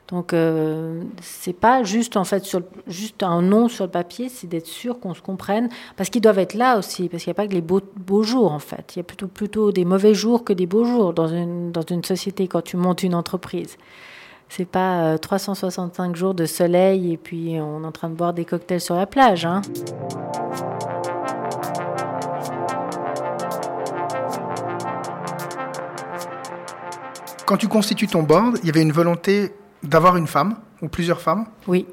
donc, 0.08 0.34
euh, 0.34 1.02
c'est 1.22 1.54
pas 1.54 1.82
juste 1.82 2.18
en 2.18 2.24
fait 2.24 2.44
sur 2.44 2.60
juste 2.86 3.22
un 3.22 3.40
nom 3.40 3.68
sur 3.68 3.86
le 3.86 3.90
papier, 3.90 4.28
c'est 4.28 4.46
d'être 4.46 4.66
sûr 4.66 5.00
qu'on 5.00 5.14
se 5.14 5.22
comprenne, 5.22 5.70
parce 5.96 6.10
qu'ils 6.10 6.20
doivent 6.20 6.38
être 6.38 6.52
là 6.52 6.76
aussi, 6.76 7.08
parce 7.08 7.22
qu'il 7.22 7.30
n'y 7.30 7.36
a 7.36 7.40
pas 7.42 7.46
que 7.46 7.54
les 7.54 7.62
beaux, 7.62 7.80
beaux, 7.96 8.22
jours 8.22 8.52
en 8.52 8.58
fait. 8.58 8.92
Il 8.94 8.98
y 8.98 9.00
a 9.00 9.02
plutôt 9.02 9.28
plutôt 9.28 9.72
des 9.72 9.86
mauvais 9.86 10.12
jours 10.12 10.44
que 10.44 10.52
des 10.52 10.66
beaux 10.66 10.84
jours 10.84 11.14
dans 11.14 11.28
une 11.28 11.72
dans 11.72 11.82
une 11.82 12.04
société 12.04 12.48
quand 12.48 12.62
tu 12.62 12.76
montes 12.76 13.02
une 13.02 13.14
entreprise. 13.14 13.78
C'est 14.50 14.66
pas 14.66 15.16
365 15.16 16.10
euh, 16.10 16.14
jours 16.14 16.34
de 16.34 16.44
soleil 16.44 17.12
et 17.12 17.16
puis 17.16 17.56
on 17.58 17.82
est 17.82 17.86
en 17.86 17.92
train 17.92 18.10
de 18.10 18.14
boire 18.14 18.34
des 18.34 18.44
cocktails 18.44 18.82
sur 18.82 18.96
la 18.96 19.06
plage. 19.06 19.46
Hein. 19.46 19.62
Quand 27.46 27.56
tu 27.56 27.68
constitues 27.68 28.06
ton 28.06 28.22
board, 28.22 28.58
il 28.62 28.66
y 28.66 28.70
avait 28.70 28.82
une 28.82 28.92
volonté 28.92 29.52
d'avoir 29.84 30.16
une 30.16 30.26
femme 30.26 30.56
ou 30.82 30.88
plusieurs 30.88 31.20
femmes 31.20 31.46
Oui. 31.66 31.86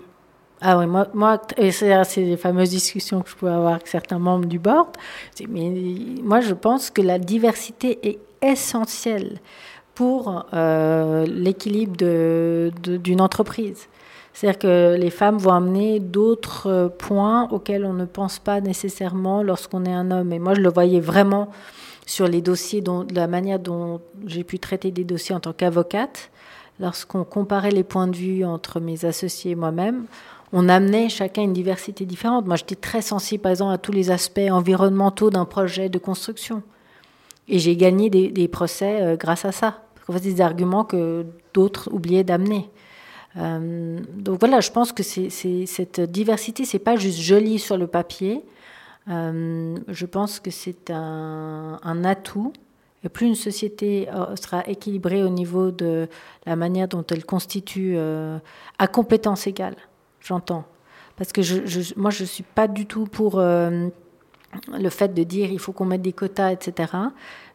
Ah 0.63 0.77
oui, 0.77 0.85
moi, 0.85 1.41
c'est 1.57 2.03
ces 2.03 2.37
fameuses 2.37 2.69
discussions 2.69 3.21
que 3.21 3.29
je 3.31 3.35
pouvais 3.35 3.51
avoir 3.51 3.73
avec 3.73 3.87
certains 3.87 4.19
membres 4.19 4.45
du 4.45 4.59
board. 4.59 4.89
Mais 5.49 5.73
moi, 6.21 6.39
je 6.39 6.53
pense 6.53 6.91
que 6.91 7.01
la 7.01 7.17
diversité 7.17 7.97
est 8.07 8.19
essentielle 8.43 9.39
pour 9.95 10.45
euh, 10.53 11.25
l'équilibre 11.25 11.95
d'une 12.79 13.21
entreprise. 13.21 13.87
C'est-à-dire 14.33 14.59
que 14.59 14.95
les 14.99 15.09
femmes 15.09 15.37
vont 15.37 15.51
amener 15.51 15.99
d'autres 15.99 16.93
points 16.99 17.47
auxquels 17.49 17.83
on 17.83 17.93
ne 17.93 18.05
pense 18.05 18.37
pas 18.37 18.61
nécessairement 18.61 19.41
lorsqu'on 19.41 19.83
est 19.85 19.93
un 19.93 20.11
homme. 20.11 20.31
Et 20.31 20.39
moi, 20.39 20.53
je 20.53 20.61
le 20.61 20.69
voyais 20.69 20.99
vraiment 20.99 21.49
sur 22.05 22.27
les 22.27 22.41
dossiers, 22.41 22.83
la 23.13 23.27
manière 23.27 23.59
dont 23.59 23.99
j'ai 24.25 24.43
pu 24.43 24.59
traiter 24.59 24.91
des 24.91 25.03
dossiers 25.03 25.35
en 25.35 25.39
tant 25.39 25.53
qu'avocate 25.53 26.31
lorsqu'on 26.81 27.23
comparait 27.23 27.71
les 27.71 27.83
points 27.83 28.07
de 28.07 28.15
vue 28.15 28.43
entre 28.43 28.79
mes 28.79 29.05
associés 29.05 29.51
et 29.51 29.55
moi-même, 29.55 30.05
on 30.51 30.67
amenait 30.67 31.07
chacun 31.07 31.43
une 31.43 31.53
diversité 31.53 32.05
différente. 32.05 32.45
Moi, 32.45 32.57
j'étais 32.57 32.75
très 32.75 33.01
sensible, 33.01 33.41
par 33.41 33.51
exemple, 33.51 33.73
à 33.73 33.77
tous 33.77 33.93
les 33.93 34.11
aspects 34.11 34.49
environnementaux 34.49 35.29
d'un 35.29 35.45
projet 35.45 35.87
de 35.87 35.97
construction. 35.97 36.61
Et 37.47 37.59
j'ai 37.59 37.75
gagné 37.77 38.09
des, 38.09 38.47
procès 38.47 39.01
euh, 39.01 39.15
grâce 39.15 39.45
à 39.45 39.51
ça. 39.51 39.81
Parce 39.95 40.19
fait, 40.19 40.29
des 40.29 40.41
arguments 40.41 40.83
que 40.83 41.25
d'autres 41.53 41.89
oubliaient 41.93 42.23
d'amener. 42.23 42.69
Euh, 43.37 43.99
donc 44.17 44.39
voilà, 44.39 44.59
je 44.59 44.71
pense 44.71 44.91
que 44.91 45.03
cette 45.03 46.01
diversité, 46.01 46.65
c'est 46.65 46.79
pas 46.79 46.97
juste 46.97 47.19
joli 47.19 47.59
sur 47.59 47.77
le 47.77 47.87
papier. 47.87 48.43
Euh, 49.09 49.77
je 49.87 50.05
pense 50.05 50.39
que 50.39 50.51
c'est 50.51 50.91
un 50.91 52.03
atout 52.03 52.51
et 53.03 53.09
plus 53.09 53.27
une 53.27 53.35
société 53.35 54.07
euh, 54.09 54.35
sera 54.35 54.67
équilibrée 54.67 55.23
au 55.23 55.29
niveau 55.29 55.71
de 55.71 56.07
la 56.45 56.55
manière 56.55 56.87
dont 56.87 57.05
elle 57.09 57.25
constitue 57.25 57.93
euh, 57.95 58.37
à 58.77 58.87
compétence 58.87 59.47
égale, 59.47 59.75
j'entends. 60.19 60.65
Parce 61.15 61.31
que 61.31 61.41
moi, 61.99 62.11
je 62.11 62.23
ne 62.23 62.27
suis 62.27 62.43
pas 62.43 62.67
du 62.67 62.85
tout 62.85 63.05
pour 63.05 63.39
euh, 63.39 63.87
le 64.71 64.89
fait 64.89 65.13
de 65.13 65.23
dire 65.23 65.51
il 65.51 65.59
faut 65.59 65.71
qu'on 65.71 65.85
mette 65.85 66.01
des 66.01 66.13
quotas, 66.13 66.51
etc. 66.51 66.93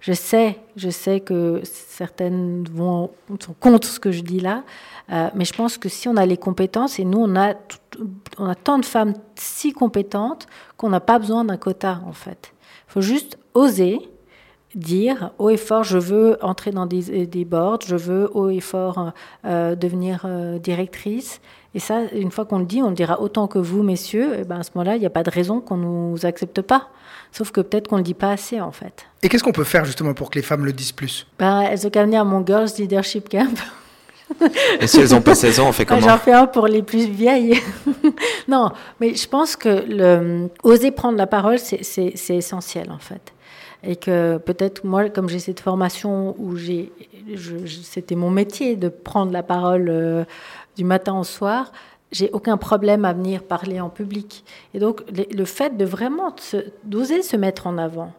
Je 0.01 0.13
sais, 0.13 0.59
je 0.77 0.91
sais 0.91 1.21
que 1.21 1.61
certaines 1.65 2.65
vont, 2.65 3.11
sont 3.41 3.55
contre 3.59 3.89
ce 3.89 3.99
que 3.99 4.13
je 4.13 4.23
dis 4.23 4.41
là, 4.41 4.63
mais 5.35 5.45
je 5.45 5.53
pense 5.53 5.79
que 5.79 5.89
si 5.89 6.09
on 6.09 6.17
a 6.17 6.27
les 6.27 6.37
compétences, 6.37 6.99
et 6.99 7.05
nous, 7.05 7.19
on 7.19 7.35
a, 7.35 7.55
on 8.39 8.47
a 8.47 8.55
tant 8.55 8.79
de 8.79 8.85
femmes 8.85 9.15
si 9.37 9.73
compétentes 9.73 10.47
qu'on 10.77 10.91
n'a 10.91 11.01
pas 11.01 11.19
besoin 11.19 11.45
d'un 11.45 11.57
quota, 11.57 12.03
en 12.07 12.13
fait. 12.13 12.53
Il 12.89 12.93
faut 12.93 13.01
juste 13.01 13.39
oser 13.55 13.99
dire 14.77 15.31
haut 15.39 15.51
et 15.51 15.57
fort, 15.57 15.83
je 15.83 15.99
veux 15.99 16.37
entrer 16.43 16.71
dans 16.71 16.87
des, 16.87 17.27
des 17.27 17.45
boards, 17.45 17.81
je 17.87 17.97
veux 17.97 18.31
haut 18.35 18.51
et 18.51 18.61
fort 18.61 19.13
euh, 19.45 19.75
devenir 19.75 20.23
euh, 20.25 20.59
directrice. 20.59 21.41
Et 21.75 21.79
ça, 21.79 22.03
une 22.13 22.31
fois 22.31 22.45
qu'on 22.45 22.59
le 22.59 22.65
dit, 22.65 22.83
on 22.83 22.91
le 22.91 22.95
dira 22.95 23.21
autant 23.21 23.49
que 23.49 23.59
vous, 23.59 23.83
messieurs. 23.83 24.39
Et 24.39 24.45
ben 24.45 24.61
à 24.61 24.63
ce 24.63 24.71
moment-là, 24.75 24.97
il 24.97 25.01
n'y 25.01 25.07
a 25.07 25.11
pas 25.11 25.23
de 25.23 25.31
raison 25.31 25.61
qu'on 25.61 25.77
ne 25.77 25.85
nous 25.85 26.25
accepte 26.25 26.63
pas. 26.63 26.89
Sauf 27.33 27.51
que 27.51 27.61
peut-être 27.61 27.89
qu'on 27.89 27.97
ne 27.97 28.01
le 28.01 28.05
dit 28.05 28.15
pas 28.15 28.31
assez, 28.31 28.61
en 28.61 28.73
fait. 28.73 29.07
Et 29.23 29.29
qu'est-ce 29.29 29.43
qu'on 29.43 29.53
peut 29.53 29.65
faire 29.65 29.85
justement 29.85 30.15
pour 30.15 30.31
que 30.31 30.39
les 30.39 30.43
femmes 30.43 30.65
le 30.65 30.73
disent 30.73 30.93
plus? 30.93 31.27
Ben, 31.39 31.63
Elles 31.63 31.87
ont 31.87 31.91
qu'à 31.91 32.05
venir 32.05 32.21
à 32.21 32.25
mon 32.25 32.45
Girls 32.47 32.71
Leadership 32.79 33.29
Camp. 33.29 33.55
Et 34.81 34.87
si 34.87 35.01
elles 35.01 35.11
n'ont 35.11 35.21
pas 35.21 35.35
16 35.35 35.61
ans, 35.61 35.69
on 35.69 35.73
fait 35.73 35.85
comment 35.85 36.01
J'en 36.01 36.19
fais 36.19 36.33
un 36.33 36.47
pour 36.47 36.67
les 36.67 36.83
plus 36.83 37.09
vieilles. 37.09 37.61
non, 38.49 38.73
mais 39.01 39.15
je 39.15 39.29
pense 39.29 39.55
que 39.55 39.85
le, 39.87 40.49
oser 40.65 40.91
prendre 40.91 41.17
la 41.17 41.27
parole, 41.27 41.59
c'est 41.59 42.13
essentiel, 42.31 42.91
en 42.91 42.99
fait 42.99 43.33
et 43.83 43.97
que 43.97 44.39
peut-être 44.39 44.85
moi, 44.85 45.09
comme 45.09 45.29
j'ai 45.29 45.39
cette 45.39 45.61
formation 45.61 46.35
où 46.39 46.57
j'ai, 46.57 46.93
c'était 47.83 48.15
mon 48.15 48.31
métier 48.31 48.77
de 48.77 48.89
prendre 48.89 49.33
la 49.33 49.43
parole 49.43 49.89
euh, 49.89 50.25
du 50.77 50.85
matin 50.85 51.19
au 51.19 51.25
soir, 51.25 51.73
j'ai 52.13 52.31
aucun 52.33 52.57
problème 52.57 53.05
à 53.05 53.13
venir 53.13 53.43
parler 53.43 53.81
en 53.81 53.89
public. 53.89 54.45
Et 54.75 54.79
donc 54.79 55.03
le 55.11 55.45
fait 55.45 55.77
de 55.77 55.85
vraiment 55.85 56.35
d'oser 56.85 57.23
se 57.23 57.37
mettre 57.37 57.67
en 57.67 57.79
avant, 57.79 58.13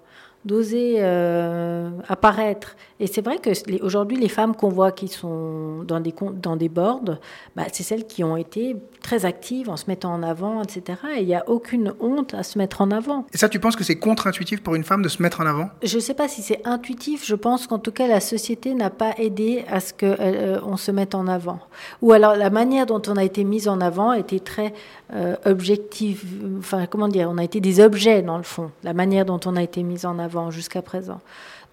d'oser 0.45 0.95
euh, 0.99 1.89
apparaître. 2.07 2.75
Et 2.99 3.07
c'est 3.07 3.23
vrai 3.23 3.37
que 3.37 3.51
aujourd'hui, 3.83 4.17
les 4.17 4.29
femmes 4.29 4.55
qu'on 4.55 4.69
voit 4.69 4.91
qui 4.91 5.07
sont 5.07 5.83
dans 5.83 5.99
des, 5.99 6.13
dans 6.41 6.55
des 6.55 6.69
boards, 6.69 7.17
bah, 7.55 7.63
c'est 7.71 7.83
celles 7.83 8.07
qui 8.07 8.23
ont 8.23 8.37
été 8.37 8.75
très 9.03 9.25
actives 9.25 9.69
en 9.69 9.77
se 9.77 9.85
mettant 9.87 10.13
en 10.13 10.23
avant, 10.23 10.63
etc. 10.63 10.99
Et 11.15 11.21
il 11.21 11.27
n'y 11.27 11.35
a 11.35 11.47
aucune 11.47 11.93
honte 11.99 12.33
à 12.33 12.41
se 12.41 12.57
mettre 12.57 12.81
en 12.81 12.89
avant. 12.89 13.25
Et 13.33 13.37
ça, 13.37 13.49
tu 13.49 13.59
penses 13.59 13.75
que 13.75 13.83
c'est 13.83 13.97
contre-intuitif 13.97 14.63
pour 14.63 14.73
une 14.73 14.83
femme 14.83 15.03
de 15.03 15.09
se 15.09 15.21
mettre 15.21 15.41
en 15.41 15.45
avant? 15.45 15.69
Je 15.83 15.95
ne 15.95 16.01
sais 16.01 16.15
pas 16.15 16.27
si 16.27 16.41
c'est 16.41 16.65
intuitif. 16.65 17.25
Je 17.25 17.35
pense 17.35 17.67
qu'en 17.67 17.79
tout 17.79 17.91
cas, 17.91 18.07
la 18.07 18.19
société 18.19 18.73
n'a 18.73 18.89
pas 18.89 19.13
aidé 19.17 19.63
à 19.69 19.79
ce 19.79 19.93
qu'on 19.93 20.15
euh, 20.19 20.77
se 20.77 20.91
mette 20.91 21.13
en 21.13 21.27
avant. 21.27 21.59
Ou 22.01 22.13
alors, 22.13 22.35
la 22.35 22.49
manière 22.49 22.87
dont 22.87 23.01
on 23.07 23.15
a 23.15 23.23
été 23.23 23.43
mise 23.43 23.67
en 23.67 23.79
avant 23.79 24.13
était 24.13 24.39
très 24.39 24.73
euh, 25.13 25.35
objective. 25.45 26.25
Enfin, 26.57 26.87
comment 26.87 27.07
dire 27.07 27.29
On 27.31 27.37
a 27.37 27.43
été 27.43 27.61
des 27.61 27.79
objets, 27.79 28.23
dans 28.23 28.37
le 28.37 28.43
fond, 28.43 28.71
la 28.83 28.93
manière 28.93 29.25
dont 29.25 29.39
on 29.45 29.55
a 29.55 29.61
été 29.61 29.83
mise 29.83 30.05
en 30.05 30.17
avant 30.17 30.49
jusqu'à 30.49 30.81
présent. 30.81 31.21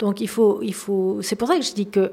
Donc 0.05 0.21
il 0.21 0.29
faut, 0.29 0.61
il 0.61 0.75
faut. 0.75 1.21
C'est 1.23 1.35
pour 1.35 1.49
ça 1.49 1.57
que 1.57 1.63
je 1.63 1.73
dis 1.73 1.87
que 1.87 2.13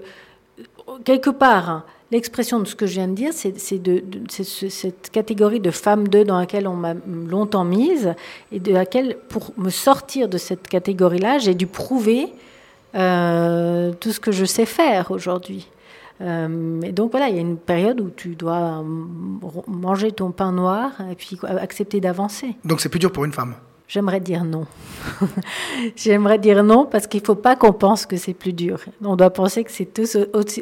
quelque 1.03 1.29
part, 1.29 1.69
hein, 1.69 1.83
l'expression 2.09 2.61
de 2.61 2.65
ce 2.65 2.73
que 2.73 2.85
je 2.87 2.93
viens 2.93 3.09
de 3.09 3.15
dire, 3.15 3.33
c'est 3.33 3.77
de, 3.79 4.01
cette 4.29 5.09
catégorie 5.09 5.59
de 5.59 5.71
femme 5.71 6.07
d'eux 6.07 6.23
dans 6.23 6.39
laquelle 6.39 6.69
on 6.69 6.75
m'a 6.77 6.93
longtemps 7.05 7.65
mise 7.65 8.13
et 8.53 8.61
de 8.61 8.71
laquelle, 8.71 9.17
pour 9.27 9.51
me 9.57 9.69
sortir 9.69 10.29
de 10.29 10.37
cette 10.37 10.69
catégorie-là, 10.69 11.37
j'ai 11.39 11.53
dû 11.53 11.67
prouver 11.67 12.31
euh, 12.95 13.91
tout 13.99 14.13
ce 14.13 14.21
que 14.21 14.31
je 14.31 14.45
sais 14.45 14.65
faire 14.65 15.11
aujourd'hui. 15.11 15.67
Euh, 16.21 16.79
et 16.83 16.93
donc 16.93 17.11
voilà, 17.11 17.27
il 17.27 17.35
y 17.35 17.39
a 17.39 17.41
une 17.41 17.57
période 17.57 17.99
où 17.99 18.09
tu 18.09 18.35
dois 18.35 18.85
manger 19.67 20.13
ton 20.13 20.31
pain 20.31 20.53
noir 20.53 20.91
et 21.11 21.15
puis 21.15 21.37
accepter 21.43 21.99
d'avancer. 21.99 22.55
Donc 22.63 22.79
c'est 22.79 22.87
plus 22.87 22.99
dur 22.99 23.11
pour 23.11 23.25
une 23.25 23.33
femme? 23.33 23.55
J'aimerais 23.91 24.21
dire 24.21 24.45
non. 24.45 24.67
J'aimerais 25.97 26.39
dire 26.39 26.63
non 26.63 26.85
parce 26.85 27.07
qu'il 27.07 27.19
ne 27.19 27.25
faut 27.25 27.35
pas 27.35 27.57
qu'on 27.57 27.73
pense 27.73 28.05
que 28.05 28.15
c'est 28.15 28.33
plus 28.33 28.53
dur. 28.53 28.79
On 29.03 29.17
doit 29.17 29.31
penser 29.31 29.65
que 29.65 29.71
c'est 29.71 29.93
tout 29.93 30.05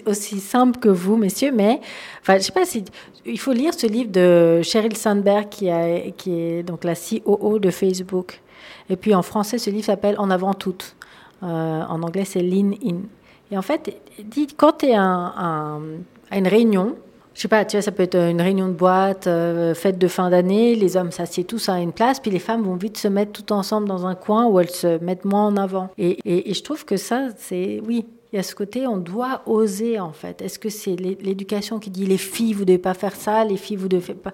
aussi, 0.07 0.39
simple 0.39 0.79
que 0.79 0.89
vous, 0.89 1.15
messieurs. 1.15 1.51
Mais 1.53 1.79
enfin, 2.21 2.39
je 2.39 2.45
sais 2.45 2.51
pas 2.51 2.65
si 2.65 2.83
il 3.27 3.39
faut 3.39 3.53
lire 3.53 3.75
ce 3.75 3.85
livre 3.85 4.09
de 4.09 4.63
Sheryl 4.63 4.97
Sandberg 4.97 5.47
qui, 5.47 5.67
est 5.67 6.63
donc 6.63 6.83
la 6.83 6.95
COO 6.95 7.59
de 7.59 7.69
Facebook. 7.69 8.41
Et 8.89 8.95
puis 8.95 9.13
en 9.13 9.21
français, 9.21 9.59
ce 9.59 9.69
livre 9.69 9.85
s'appelle 9.85 10.15
En 10.17 10.31
avant 10.31 10.55
toutes. 10.55 10.95
en 11.43 12.01
anglais, 12.01 12.25
c'est 12.25 12.41
lean 12.41 12.71
in. 12.83 13.01
Et 13.51 13.59
en 13.59 13.61
fait, 13.61 13.95
dit, 14.23 14.47
quand 14.57 14.79
tu 14.79 14.87
es 14.87 14.95
à 14.95 15.77
une 16.31 16.47
réunion, 16.47 16.95
je 17.39 17.43
sais 17.43 17.47
pas, 17.47 17.63
tu 17.63 17.77
vois, 17.77 17.81
ça 17.81 17.93
peut 17.93 18.03
être 18.03 18.17
une 18.17 18.41
réunion 18.41 18.67
de 18.67 18.73
boîte, 18.73 19.25
euh, 19.27 19.73
fête 19.73 19.97
de 19.97 20.09
fin 20.09 20.29
d'année, 20.29 20.75
les 20.75 20.97
hommes 20.97 21.13
s'assiedent 21.13 21.47
tous 21.47 21.69
à 21.69 21.79
une 21.79 21.93
place, 21.93 22.19
puis 22.19 22.31
les 22.31 22.39
femmes 22.39 22.63
vont 22.63 22.75
vite 22.75 22.97
se 22.97 23.07
mettre 23.07 23.31
tout 23.31 23.53
ensemble 23.53 23.87
dans 23.87 24.05
un 24.05 24.13
coin 24.13 24.45
où 24.47 24.59
elles 24.59 24.69
se 24.69 25.01
mettent 25.01 25.23
moins 25.23 25.45
en 25.45 25.55
avant. 25.55 25.87
Et 25.97 26.53
je 26.53 26.61
trouve 26.63 26.83
que 26.83 26.97
ça, 26.97 27.29
c'est, 27.37 27.81
oui, 27.87 28.05
il 28.31 28.35
y 28.35 28.39
a 28.39 28.43
ce 28.43 28.53
côté, 28.53 28.85
on 28.85 28.97
doit 28.97 29.41
oser 29.47 29.99
en 29.99 30.11
fait. 30.11 30.43
Est-ce 30.43 30.59
que 30.59 30.69
c'est 30.69 30.95
l'éducation 30.95 31.79
qui 31.79 31.89
dit 31.89 32.05
les 32.05 32.19
filles, 32.19 32.53
vous 32.53 32.61
ne 32.61 32.65
devez 32.65 32.77
pas 32.77 32.93
faire 32.93 33.15
ça, 33.15 33.43
les 33.43 33.57
filles, 33.57 33.77
vous 33.77 33.85
ne 33.85 33.99
devez 33.99 34.13
pas. 34.13 34.31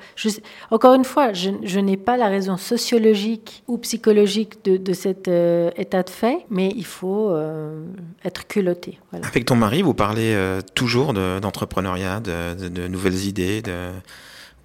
encore 0.70 0.96
une 0.96 1.06
fois, 1.06 1.32
je, 1.32 1.80
n'ai 1.80 1.96
pas 1.96 2.18
la 2.18 2.28
raison 2.28 2.58
sociologique 2.58 3.64
ou 3.68 3.78
psychologique 3.78 4.66
de, 4.66 4.94
cet 4.94 5.30
euh, 5.30 5.72
état 5.78 6.04
de 6.04 6.10
fait, 6.10 6.46
mais 6.50 6.74
il 6.76 6.86
faut 6.86 7.30
euh, 7.30 7.86
être 8.26 8.48
culotté. 8.48 9.00
Avec 9.24 9.46
ton 9.46 9.56
mari, 9.56 9.82
vous 9.82 9.94
parlez 9.94 10.34
euh, 10.34 10.60
toujours 10.74 11.14
d'entrepreneuriat, 11.14 12.20
de, 12.20 12.68
de, 12.68 12.88
nouvelles 12.90 13.26
idées, 13.26 13.62
de... 13.62 13.92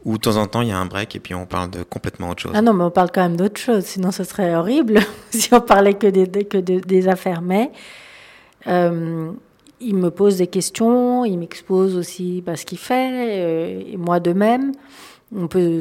ou 0.04 0.16
de 0.16 0.22
temps 0.22 0.38
en 0.38 0.48
temps 0.48 0.62
il 0.62 0.68
y 0.68 0.72
a 0.72 0.78
un 0.78 0.86
break 0.86 1.14
et 1.14 1.20
puis 1.20 1.36
on 1.36 1.46
parle 1.46 1.70
de 1.70 1.84
complètement 1.84 2.30
autre 2.30 2.42
chose? 2.42 2.52
Ah 2.52 2.62
non, 2.62 2.72
mais 2.72 2.82
on 2.82 2.90
parle 2.90 3.12
quand 3.14 3.22
même 3.22 3.36
d'autre 3.36 3.60
chose, 3.60 3.84
sinon 3.84 4.10
ce 4.10 4.24
serait 4.24 4.56
horrible 4.56 4.98
si 5.30 5.54
on 5.54 5.60
parlait 5.60 5.94
que 5.94 6.08
des, 6.08 6.26
que 6.44 6.58
des 6.58 7.06
affaires. 7.06 7.42
Mais 7.42 7.70
euh, 8.66 9.32
il 9.80 9.96
me 9.96 10.10
pose 10.10 10.36
des 10.36 10.46
questions, 10.46 11.24
il 11.24 11.38
m'expose 11.38 11.96
aussi 11.96 12.44
ce 12.54 12.64
qu'il 12.64 12.78
fait, 12.78 13.40
euh, 13.40 13.82
et 13.92 13.96
moi 13.96 14.20
de 14.20 14.32
même. 14.32 14.72
On 15.34 15.46
peut 15.46 15.80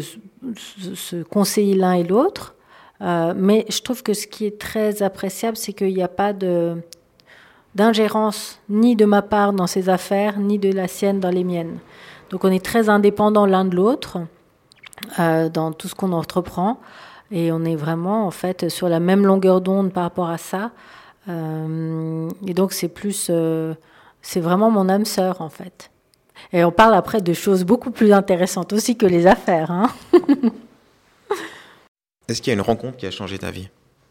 se 0.53 1.23
conseiller 1.23 1.75
l'un 1.75 1.93
et 1.93 2.03
l'autre. 2.03 2.55
Euh, 3.01 3.33
mais 3.35 3.65
je 3.69 3.81
trouve 3.81 4.03
que 4.03 4.13
ce 4.13 4.27
qui 4.27 4.45
est 4.45 4.59
très 4.59 5.01
appréciable, 5.01 5.57
c'est 5.57 5.73
qu'il 5.73 5.93
n'y 5.93 6.03
a 6.03 6.09
pas 6.09 6.33
d'ingérence 7.73 8.59
ni 8.69 8.95
de 8.95 9.05
ma 9.05 9.21
part 9.21 9.53
dans 9.53 9.67
ses 9.67 9.89
affaires, 9.89 10.39
ni 10.39 10.59
de 10.59 10.71
la 10.71 10.87
sienne 10.87 11.19
dans 11.19 11.31
les 11.31 11.43
miennes. 11.43 11.79
Donc 12.29 12.43
on 12.43 12.51
est 12.51 12.63
très 12.63 12.89
indépendants 12.89 13.45
l'un 13.45 13.65
de 13.65 13.75
l'autre 13.75 14.19
dans 15.17 15.71
tout 15.71 15.87
ce 15.87 15.95
qu'on 15.95 16.11
entreprend, 16.11 16.79
et 17.31 17.53
on 17.53 17.63
est 17.63 17.77
vraiment 17.77 18.27
en 18.27 18.31
fait 18.31 18.69
sur 18.69 18.89
la 18.89 18.99
même 18.99 19.25
longueur 19.25 19.61
d'onde 19.61 19.93
par 19.93 20.03
rapport 20.03 20.29
à 20.29 20.37
ça. 20.37 20.71
Euh, 21.29 22.29
et 22.47 22.53
donc 22.53 22.73
c'est 22.73 22.87
plus, 22.87 23.27
euh, 23.29 23.73
c'est 24.21 24.39
vraiment 24.39 24.71
mon 24.71 24.89
âme 24.89 25.05
sœur 25.05 25.41
en 25.41 25.49
fait. 25.49 25.91
Et 26.53 26.63
on 26.63 26.71
parle 26.71 26.95
après 26.95 27.21
de 27.21 27.33
choses 27.33 27.63
beaucoup 27.63 27.91
plus 27.91 28.11
intéressantes 28.13 28.73
aussi 28.73 28.97
que 28.97 29.05
les 29.05 29.27
affaires. 29.27 29.71
Hein. 29.71 29.89
Est-ce 32.27 32.41
qu'il 32.41 32.51
y 32.51 32.55
a 32.55 32.59
une 32.59 32.65
rencontre 32.65 32.97
qui 32.97 33.05
a 33.05 33.11
changé 33.11 33.37
ta 33.37 33.51
vie? 33.51 33.69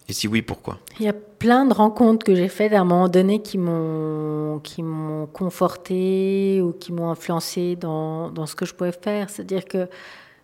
Et 0.09 0.13
si 0.13 0.27
oui, 0.27 0.43
pourquoi? 0.43 0.79
Il 0.99 1.07
y 1.07 1.09
a 1.09 1.13
plein 1.13 1.67
de 1.67 1.75
rencontres 1.75 2.25
que 2.25 2.35
j'ai 2.35 2.49
faites 2.49 2.73
à 2.73 2.81
un 2.81 2.85
moment 2.85 3.09
donné 3.09 3.43
qui 3.43 3.59
m'ont 3.59 4.59
qui 4.61 4.83
m'ont 4.83 5.27
conforté 5.27 6.61
ou 6.63 6.73
qui 6.73 6.93
m'ont 6.93 7.11
influencé 7.11 7.77
dans, 7.77 8.31
dans, 8.31 8.47
ce 8.47 8.57
que 8.57 8.65
je 8.65 8.75
pouvais 8.75 8.93
faire. 8.93 9.29
C'est-à-dire 9.29 9.67
que 9.67 9.87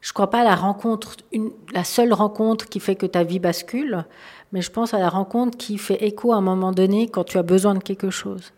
je 0.02 0.10
ne 0.10 0.12
crois 0.12 0.28
pas 0.28 0.40
à 0.40 0.44
la 0.44 0.54
rencontre, 0.54 1.16
une, 1.32 1.50
la 1.72 1.82
seule 1.82 2.12
rencontre 2.12 2.68
qui 2.68 2.78
fait 2.78 2.94
que 2.94 3.06
ta 3.06 3.24
vie 3.24 3.38
bascule, 3.38 4.04
mais 4.55 4.62
je 4.62 4.71
pense 4.71 4.95
à 4.95 5.01
la 5.01 5.09
rencontre 5.09 5.59
qui 5.59 5.79
fait 5.79 6.05
écho 6.05 6.33
à 6.33 6.37
un 6.37 6.40
moment 6.40 6.71
donné 6.71 7.09
quand 7.09 7.25
tu 7.25 7.38
as 7.38 7.43
besoin 7.43 7.75
de 7.75 7.81
quelque 7.81 8.11
chose. 8.11 8.53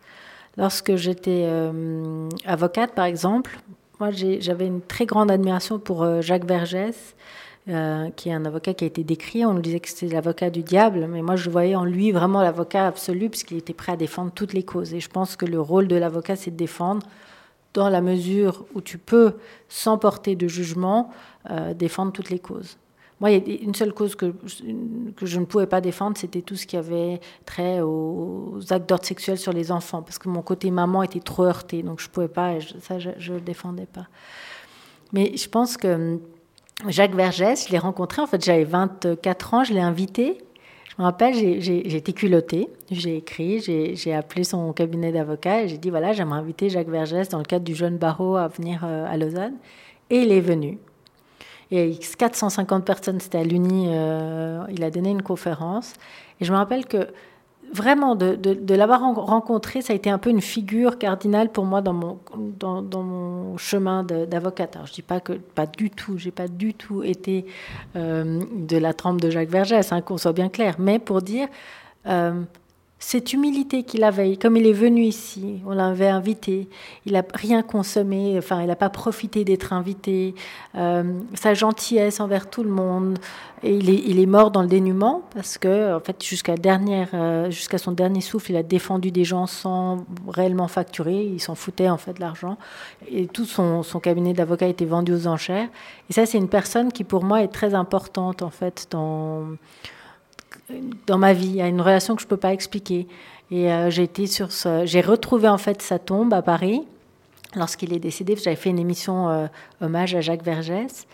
Lorsque 0.59 0.95
j'étais 0.95 1.45
euh, 1.47 2.29
avocate, 2.45 2.95
par 2.95 3.07
exemple, 3.07 3.59
moi 3.99 4.11
j'avais 4.11 4.67
une 4.67 4.83
très 4.83 5.07
grande 5.07 5.31
admiration 5.31 5.79
pour 5.79 6.03
euh, 6.03 6.21
Jacques 6.21 6.45
Vergès, 6.45 7.17
euh, 7.71 8.11
qui 8.11 8.29
est 8.29 8.35
un 8.35 8.45
avocat 8.45 8.75
qui 8.75 8.85
a 8.85 8.87
été 8.87 9.05
décrit. 9.05 9.47
On 9.47 9.55
nous 9.55 9.63
disait 9.63 9.81
que 9.81 9.89
c'était 9.89 10.15
l'avocat 10.15 10.51
du 10.51 10.63
diable, 10.63 11.09
mais 11.11 11.23
moi 11.23 11.35
je 11.35 11.49
voyais 11.49 11.75
en 11.75 11.87
lui 11.87 12.13
vraiment 12.13 12.43
l'avocat 12.43 12.87
absolu, 12.87 13.31
puisqu'il 13.31 13.57
était 13.57 13.73
prêt 13.73 13.93
à 13.93 13.97
défendre 13.97 14.33
toutes 14.35 14.53
les 14.53 14.65
causes. 14.65 14.93
Et 14.93 15.01
je 15.01 15.09
pense 15.09 15.35
que 15.35 15.47
le 15.47 15.59
rôle 15.63 15.89
de 15.89 15.97
l'avocat, 15.97 16.37
c'est 16.37 16.51
de 16.51 16.57
défendre 16.57 17.07
dans 17.73 17.89
la 17.89 18.03
mesure 18.03 18.67
où 18.75 18.83
tu 18.83 18.99
peux, 18.99 19.37
sans 19.71 19.97
porter 19.97 20.37
de 20.37 20.47
jugement, 20.47 21.11
défendre 21.75 22.11
toutes 22.13 22.31
les 22.31 22.39
causes. 22.39 22.79
Moi, 23.21 23.31
il 23.31 23.49
y 23.49 23.57
a 23.57 23.63
une 23.63 23.75
seule 23.75 23.95
cause 23.95 24.15
que, 24.15 24.35
je 25.23 25.41
ne 25.41 25.45
pouvais 25.47 25.67
pas 25.67 25.81
défendre, 25.81 26.19
c'était 26.19 26.43
tout 26.43 26.57
ce 26.57 26.67
qui 26.67 26.77
avait 26.77 27.21
trait 27.47 27.81
aux 27.81 28.61
actes 28.69 28.89
d'ordre 28.89 29.07
sexuel 29.07 29.39
sur 29.39 29.53
les 29.53 29.73
enfants, 29.73 30.03
parce 30.03 30.19
que 30.19 30.29
mon 30.29 30.43
côté 30.43 30.71
maman 30.71 31.03
était 31.03 31.21
trop 31.21 31.45
heurté, 31.45 31.83
donc 31.83 32.01
je 32.01 32.09
ne 32.09 32.11
pouvais 32.11 32.29
pas, 32.29 32.55
ça, 32.81 32.99
je 32.99 33.09
ne 33.11 33.39
le 33.39 33.41
défendais 33.41 33.87
pas. 33.87 34.07
Mais 35.13 35.37
je 35.37 35.49
pense 35.49 35.77
que 35.79 35.89
hum, 35.89 36.21
Jacques 36.89 37.15
Vergès, 37.15 37.67
je 37.67 37.73
l'ai 37.73 37.79
rencontré, 37.79 38.21
en 38.21 38.27
fait, 38.27 38.45
j'avais 38.45 38.65
24 38.65 39.55
ans, 39.55 39.65
je 39.65 39.73
l'ai 39.73 39.81
invité. 39.81 40.39
Je 40.91 41.03
me 41.03 41.07
rappelle, 41.07 41.35
j'ai 41.35 41.97
été 41.97 42.13
culottée, 42.13 42.69
j'ai 42.91 43.17
écrit, 43.17 43.61
j'ai 43.61 44.15
appelé 44.15 44.45
son 44.45 44.73
cabinet 44.73 45.13
d'avocat 45.13 45.63
et 45.63 45.69
j'ai 45.69 45.77
dit 45.77 45.91
voilà, 45.91 46.15
j'aimerais 46.15 46.39
inviter 46.39 46.71
Jacques 46.71 46.89
Vergès 46.89 47.29
dans 47.29 47.39
le 47.39 47.45
cadre 47.45 47.67
du 47.67 47.75
jeune 47.75 47.99
barreau 47.99 48.37
à 48.37 48.49
venir 48.49 48.81
euh, 48.83 49.07
à 49.07 49.17
Lausanne. 49.19 49.57
Et 50.09 50.21
il 50.21 50.33
est 50.33 50.41
venu. 50.41 50.79
Et 51.71 51.99
450 52.19 52.85
personnes, 52.85 53.21
c'était 53.21 53.39
à 53.39 53.45
l'Uni, 53.45 53.87
euh, 53.89 54.65
il 54.71 54.85
a 54.85 54.91
donné 54.91 55.11
une 55.11 55.23
conférence. 55.23 55.95
Et 56.41 56.45
je 56.45 56.53
me 56.53 56.57
rappelle 56.57 56.87
que 56.87 57.09
vraiment, 57.73 58.15
de, 58.15 58.75
l'avoir 58.75 59.01
rencontré, 59.15 59.83
ça 59.83 59.93
a 59.93 59.97
été 59.97 60.11
un 60.11 60.19
peu 60.19 60.31
une 60.31 60.41
figure 60.41 60.99
cardinale 60.99 61.51
pour 61.51 61.65
moi 61.65 61.83
dans 61.83 61.93
mon, 61.93 62.19
dans, 62.37 63.03
mon 63.03 63.57
chemin 63.57 64.05
d'avocate. 64.05 64.77
Alors, 64.77 64.87
je 64.87 64.93
dis 64.93 65.03
pas 65.03 65.21
que, 65.21 65.33
pas 65.33 65.67
du 65.67 65.91
tout, 65.91 66.19
j'ai 66.19 66.31
pas 66.31 66.49
du 66.49 66.75
tout 66.75 67.03
été 67.03 67.47
euh, 67.97 68.41
de 68.55 68.77
la 68.77 68.95
trempe 68.95 69.21
de 69.21 69.31
Jacques 69.31 69.49
Vergès, 69.49 69.93
hein, 69.93 70.01
qu'on 70.01 70.19
soit 70.19 70.33
bien 70.33 70.49
clair, 70.49 70.77
mais 70.79 70.99
pour 70.99 71.23
dire, 71.23 71.49
euh, 72.07 72.43
cette 72.99 73.35
humilité 73.35 73.83
qu'il 73.83 74.05
avait, 74.05 74.37
comme 74.37 74.57
il 74.57 74.67
est 74.67 74.73
venu 74.73 75.03
ici, 75.03 75.61
on 75.67 75.73
l'avait 75.73 76.09
invité, 76.09 76.67
il 77.05 77.13
n'a 77.13 77.23
rien 77.35 77.63
consommé, 77.63 78.37
enfin, 78.39 78.63
il 78.63 78.69
n'a 78.69 78.77
pas 78.77 78.89
profité 78.89 79.45
d'être 79.45 79.75
invité, 79.75 80.35
euh, 80.77 81.05
sa 81.35 81.53
gentillesse 81.53 82.21
envers 82.21 82.49
tout 82.49 82.63
le 82.63 82.71
monde, 82.71 83.19
et 83.63 83.77
il 83.77 83.91
est, 83.91 84.03
il 84.07 84.19
est 84.19 84.27
mort 84.27 84.51
dans 84.51 84.63
le 84.63 84.69
dénuement 84.69 85.23
parce 85.35 85.59
que, 85.59 85.95
en 85.95 86.01
fait, 86.01 86.25
jusqu'à 86.25 86.57
dernière, 86.57 87.11
euh, 87.13 87.51
jusqu'à 87.51 87.77
son 87.77 87.93
dernier 87.93 88.23
souffle, 88.23 88.53
il 88.53 88.57
a 88.57 88.63
défendu 88.63 89.11
des 89.11 89.25
gens 89.25 89.47
sans 89.47 90.07
réellement 90.27 90.69
facturer, 90.69 91.23
il 91.23 91.41
s'en 91.41 91.55
foutait 91.55 91.91
en 91.91 91.99
fait 91.99 92.15
de 92.15 92.21
l'argent, 92.21 92.57
et 93.11 93.27
tout 93.27 93.45
son, 93.45 93.83
son 93.83 94.01
cabinet 94.01 94.33
d'avocat 94.33 94.69
était 94.69 94.87
vendu 94.87 95.13
aux 95.13 95.27
enchères. 95.27 95.69
Et 96.09 96.15
ça, 96.15 96.25
c'est 96.25 96.39
une 96.39 96.49
personne 96.49 96.91
qui, 96.91 97.05
pour 97.05 97.25
moi, 97.25 97.43
est 97.43 97.53
très 97.53 97.75
importante 97.75 98.41
en 98.41 98.51
fait 98.51 98.87
dans 98.91 99.45
dans 101.07 101.19
ma 101.19 101.33
vie. 101.33 101.61
A 101.61 101.69
une 101.69 101.81
relation 101.81 102.15
que 102.15 102.23
je 102.23 102.27
ne 102.27 102.31
peux 102.31 102.37
pas 102.37 102.53
expliquer. 102.53 103.07
Et 103.51 103.73
euh, 103.73 103.91
j'ai 103.91 104.03
été 104.03 104.27
sur. 104.27 104.49
J'ai 104.85 105.01
retrouvé 105.01 105.49
en 105.49 105.59
fait 105.59 105.83
sa 105.83 105.99
tombe 105.99 106.35
à 106.35 106.43
Paris 106.43 106.83
lorsqu'il 107.55 107.93
est 107.93 107.99
décédé. 107.99 108.37
J'avais 108.37 108.57
fait 108.57 108.71
une 108.71 108.79
émission 108.79 109.29
euh, 109.29 109.47
hommage 109.81 110.15
à 110.15 110.21
Jacques 110.21 110.43
Vergès. 110.43 111.07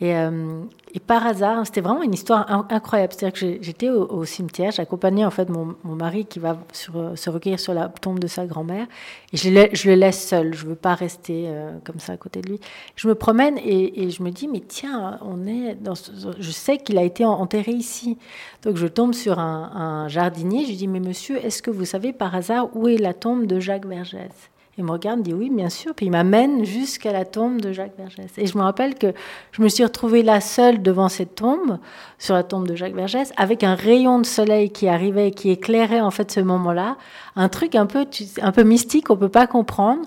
Et, 0.00 0.14
euh, 0.14 0.62
et, 0.94 1.00
par 1.00 1.26
hasard, 1.26 1.66
c'était 1.66 1.80
vraiment 1.80 2.04
une 2.04 2.14
histoire 2.14 2.46
incroyable. 2.70 3.12
C'est-à-dire 3.12 3.40
que 3.40 3.62
j'étais 3.64 3.88
au, 3.88 4.24
cimetière, 4.24 4.70
j'accompagnais 4.70 5.24
en 5.24 5.30
fait 5.30 5.48
mon, 5.48 5.74
mari 5.84 6.24
qui 6.24 6.38
va 6.38 6.56
sur, 6.72 7.18
se 7.18 7.30
recueillir 7.30 7.58
sur 7.58 7.74
la 7.74 7.88
tombe 7.88 8.20
de 8.20 8.28
sa 8.28 8.46
grand-mère, 8.46 8.86
et 9.32 9.36
je 9.36 9.50
le, 9.50 9.94
laisse 9.94 10.28
seul. 10.28 10.54
Je 10.54 10.66
veux 10.66 10.76
pas 10.76 10.94
rester 10.94 11.46
euh, 11.48 11.72
comme 11.84 11.98
ça 11.98 12.12
à 12.12 12.16
côté 12.16 12.42
de 12.42 12.48
lui. 12.48 12.60
Je 12.94 13.08
me 13.08 13.16
promène 13.16 13.58
et, 13.58 14.08
je 14.10 14.22
me 14.22 14.30
dis 14.30 14.46
mais 14.46 14.62
tiens, 14.66 15.18
on 15.22 15.46
est 15.48 15.74
dans. 15.74 15.94
je 15.94 16.50
sais 16.50 16.78
qu'il 16.78 16.96
a 16.98 17.02
été 17.02 17.24
enterré 17.24 17.72
ici, 17.72 18.18
donc 18.62 18.76
je 18.76 18.86
tombe 18.86 19.14
sur 19.14 19.40
un, 19.40 19.72
un 19.74 20.08
jardinier. 20.08 20.62
Je 20.62 20.70
lui 20.70 20.76
dis 20.76 20.88
mais 20.88 21.00
monsieur, 21.00 21.44
est-ce 21.44 21.60
que 21.60 21.72
vous 21.72 21.84
savez 21.84 22.12
par 22.12 22.36
hasard 22.36 22.68
où 22.76 22.86
est 22.86 22.98
la 22.98 23.14
tombe 23.14 23.46
de 23.46 23.58
Jacques 23.58 23.86
Vergès? 23.86 24.50
Il 24.78 24.84
me 24.84 24.92
regarde, 24.92 25.22
dit 25.22 25.34
oui, 25.34 25.50
bien 25.50 25.68
sûr. 25.68 25.92
Puis 25.94 26.06
il 26.06 26.10
m'amène 26.10 26.64
jusqu'à 26.64 27.12
la 27.12 27.24
tombe 27.24 27.60
de 27.60 27.72
Jacques 27.72 27.96
Vergès. 27.98 28.30
Et 28.38 28.46
je 28.46 28.56
me 28.56 28.62
rappelle 28.62 28.94
que 28.94 29.12
je 29.52 29.60
me 29.60 29.68
suis 29.68 29.84
retrouvée 29.84 30.22
là 30.22 30.40
seule 30.40 30.82
devant 30.82 31.08
cette 31.08 31.34
tombe, 31.34 31.78
sur 32.18 32.34
la 32.34 32.44
tombe 32.44 32.66
de 32.66 32.76
Jacques 32.76 32.94
Vergès, 32.94 33.32
avec 33.36 33.64
un 33.64 33.74
rayon 33.74 34.20
de 34.20 34.26
soleil 34.26 34.70
qui 34.70 34.88
arrivait 34.88 35.32
qui 35.32 35.50
éclairait 35.50 36.00
en 36.00 36.12
fait 36.12 36.30
ce 36.30 36.40
moment-là. 36.40 36.96
Un 37.36 37.48
truc 37.48 37.74
un 37.74 37.86
peu, 37.86 38.06
un 38.40 38.52
peu 38.52 38.62
mystique, 38.62 39.10
on 39.10 39.16
peut 39.16 39.28
pas 39.28 39.46
comprendre. 39.46 40.02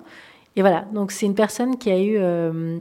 Et 0.55 0.61
voilà. 0.61 0.85
Donc 0.93 1.11
c'est 1.11 1.25
une 1.25 1.35
personne 1.35 1.77
qui 1.77 1.91
a 1.91 1.99
eu. 1.99 2.15
Euh, 2.17 2.77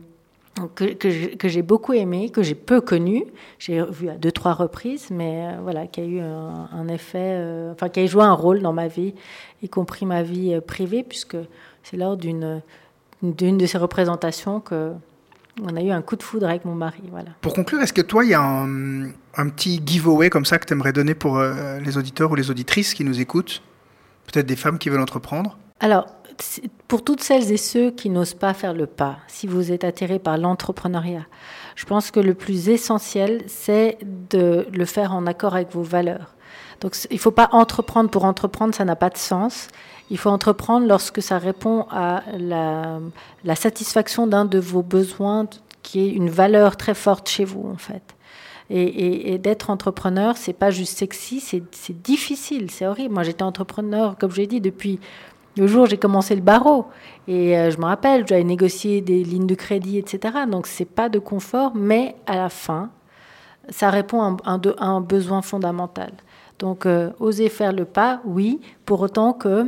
que, 0.74 1.34
que 1.36 1.48
j'ai 1.48 1.62
beaucoup 1.62 1.92
aimé, 1.92 2.30
que 2.30 2.42
j'ai 2.42 2.54
peu 2.54 2.80
connu. 2.80 3.24
J'ai 3.58 3.82
vu 3.82 4.08
à 4.08 4.16
deux, 4.16 4.32
trois 4.32 4.52
reprises, 4.52 5.08
mais 5.10 5.46
euh, 5.46 5.60
voilà, 5.62 5.86
qui 5.86 6.00
a 6.00 6.04
eu 6.04 6.20
un, 6.20 6.88
effet, 6.88 7.18
euh, 7.18 7.72
enfin, 7.72 7.88
qui 7.88 8.00
a 8.00 8.06
joué 8.06 8.24
un 8.24 8.32
rôle 8.32 8.60
dans 8.60 8.72
ma 8.72 8.88
vie, 8.88 9.14
y 9.62 9.68
compris 9.68 10.06
ma 10.06 10.22
vie 10.22 10.60
privée, 10.66 11.02
puisque 11.02 11.36
c'est 11.82 11.96
lors 11.96 12.16
d'une 12.16 12.62
de 13.22 13.66
ces 13.66 13.78
représentations 13.78 14.60
que 14.60 14.92
on 15.62 15.76
a 15.76 15.82
eu 15.82 15.90
un 15.90 16.00
coup 16.00 16.16
de 16.16 16.22
foudre 16.22 16.48
avec 16.48 16.64
mon 16.64 16.74
mari. 16.74 17.02
Voilà. 17.10 17.30
Pour 17.40 17.52
conclure, 17.52 17.80
est-ce 17.80 17.92
que 17.92 18.00
toi, 18.00 18.24
il 18.24 18.30
y 18.30 18.34
a 18.34 18.40
un, 18.40 19.06
un, 19.06 19.48
petit 19.50 19.82
giveaway 19.84 20.30
comme 20.30 20.44
ça 20.44 20.58
que 20.58 20.64
tu 20.64 20.72
aimerais 20.72 20.92
donner 20.92 21.14
pour 21.14 21.38
euh, 21.38 21.78
les 21.80 21.98
auditeurs 21.98 22.30
ou 22.30 22.34
les 22.34 22.50
auditrices 22.50 22.94
qui 22.94 23.04
nous 23.04 23.20
écoutent? 23.20 23.62
Peut-être 24.26 24.46
des 24.46 24.56
femmes 24.56 24.78
qui 24.78 24.88
veulent 24.88 25.00
entreprendre? 25.00 25.58
Alors, 25.80 26.06
pour 26.88 27.04
toutes 27.04 27.22
celles 27.22 27.52
et 27.52 27.56
ceux 27.56 27.90
qui 27.90 28.10
n'osent 28.10 28.34
pas 28.34 28.54
faire 28.54 28.74
le 28.74 28.86
pas, 28.86 29.18
si 29.28 29.46
vous 29.46 29.72
êtes 29.72 29.84
attiré 29.84 30.18
par 30.18 30.38
l'entrepreneuriat, 30.38 31.26
Je 31.76 31.84
pense 31.84 32.10
que 32.10 32.20
le 32.20 32.34
plus 32.34 32.68
essentiel, 32.68 33.42
c'est 33.46 33.98
de 34.30 34.66
le 34.72 34.84
faire 34.84 35.14
en 35.14 35.26
accord 35.26 35.54
avec 35.54 35.72
vos 35.72 35.82
valeurs. 35.82 36.34
Donc 36.80 36.96
il 37.10 37.14
ne 37.14 37.20
faut 37.20 37.30
pas 37.30 37.48
entreprendre 37.52 38.10
pour 38.10 38.24
entreprendre, 38.24 38.74
ça 38.74 38.84
n'a 38.84 38.96
pas 38.96 39.10
de 39.10 39.18
sens. 39.18 39.68
Il 40.10 40.18
faut 40.18 40.30
entreprendre 40.30 40.86
lorsque 40.86 41.22
ça 41.22 41.38
répond 41.38 41.86
à 41.90 42.22
la, 42.36 43.54
satisfaction 43.54 44.26
d'un 44.26 44.44
de 44.44 44.58
vos 44.58 44.82
besoins 44.82 45.46
qui 45.82 46.00
est 46.00 46.10
une 46.10 46.28
valeur 46.28 46.76
très 46.76 46.94
forte 46.94 47.28
chez 47.28 47.44
vous 47.44 47.64
en 47.72 47.76
fait. 47.76 48.02
Et, 48.72 49.38
d'être 49.38 49.70
entrepreneur, 49.70 50.36
c'est 50.36 50.52
pas 50.52 50.70
juste 50.70 50.96
sexy, 50.98 51.40
c'est 51.40 52.02
difficile, 52.02 52.70
c'est 52.70 52.86
horrible. 52.86 53.14
Moi, 53.14 53.24
j'étais 53.24 53.42
entrepreneur, 53.42 54.16
comme 54.16 54.30
j'ai 54.30 54.46
dit, 54.46 54.60
depuis 54.60 55.00
le 55.56 55.66
jour 55.66 55.84
où 55.84 55.86
j'ai 55.86 55.96
commencé 55.96 56.36
le 56.36 56.40
barreau. 56.40 56.86
Et 57.26 57.58
euh, 57.58 57.72
je 57.72 57.78
me 57.78 57.84
rappelle, 57.86 58.24
j'avais 58.28 58.44
négocié 58.44 59.00
des 59.00 59.24
lignes 59.24 59.48
de 59.48 59.56
crédit, 59.56 59.98
etc. 59.98 60.38
Donc, 60.48 60.68
c'est 60.68 60.84
pas 60.84 61.08
de 61.08 61.18
confort, 61.18 61.72
mais 61.74 62.14
à 62.26 62.36
la 62.36 62.48
fin, 62.48 62.90
ça 63.70 63.90
répond 63.90 64.22
à 64.22 64.36
un, 64.44 64.60
un 64.78 65.00
besoin 65.00 65.42
fondamental. 65.42 66.12
Donc, 66.60 66.86
euh, 66.86 67.10
oser 67.18 67.48
faire 67.48 67.72
le 67.72 67.84
pas, 67.84 68.20
oui, 68.24 68.60
pour 68.86 69.00
autant 69.00 69.32
que 69.32 69.66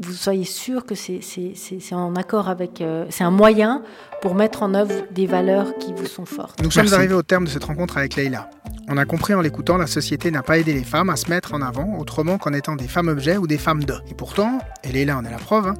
vous 0.00 0.12
soyez 0.12 0.44
sûr 0.44 0.84
que 0.84 0.94
c'est 0.94 1.92
en 1.92 2.14
accord 2.14 2.48
avec. 2.48 2.80
Euh, 2.80 3.06
c'est 3.10 3.24
un 3.24 3.30
moyen 3.30 3.82
pour 4.22 4.34
mettre 4.34 4.62
en 4.62 4.74
œuvre 4.74 4.94
des 5.10 5.26
valeurs 5.26 5.76
qui 5.78 5.92
vous 5.92 6.06
sont 6.06 6.24
fortes. 6.24 6.62
Nous 6.62 6.70
sommes 6.70 6.92
arrivés 6.92 7.14
au 7.14 7.22
terme 7.22 7.44
de 7.44 7.50
cette 7.50 7.64
rencontre 7.64 7.98
avec 7.98 8.16
Leïla. 8.16 8.50
On 8.88 8.96
a 8.96 9.04
compris 9.04 9.34
en 9.34 9.42
l'écoutant, 9.42 9.76
la 9.76 9.86
société 9.86 10.30
n'a 10.30 10.42
pas 10.42 10.58
aidé 10.58 10.72
les 10.72 10.84
femmes 10.84 11.10
à 11.10 11.16
se 11.16 11.28
mettre 11.28 11.52
en 11.52 11.60
avant 11.60 11.98
autrement 11.98 12.38
qu'en 12.38 12.54
étant 12.54 12.74
des 12.74 12.88
femmes 12.88 13.08
objets 13.08 13.36
ou 13.36 13.46
des 13.46 13.58
femmes 13.58 13.84
de. 13.84 13.94
Et 14.10 14.14
pourtant, 14.14 14.58
et 14.82 14.92
Leïla 14.92 15.18
en 15.18 15.24
est 15.24 15.30
la 15.30 15.36
preuve, 15.36 15.66
hein, 15.66 15.74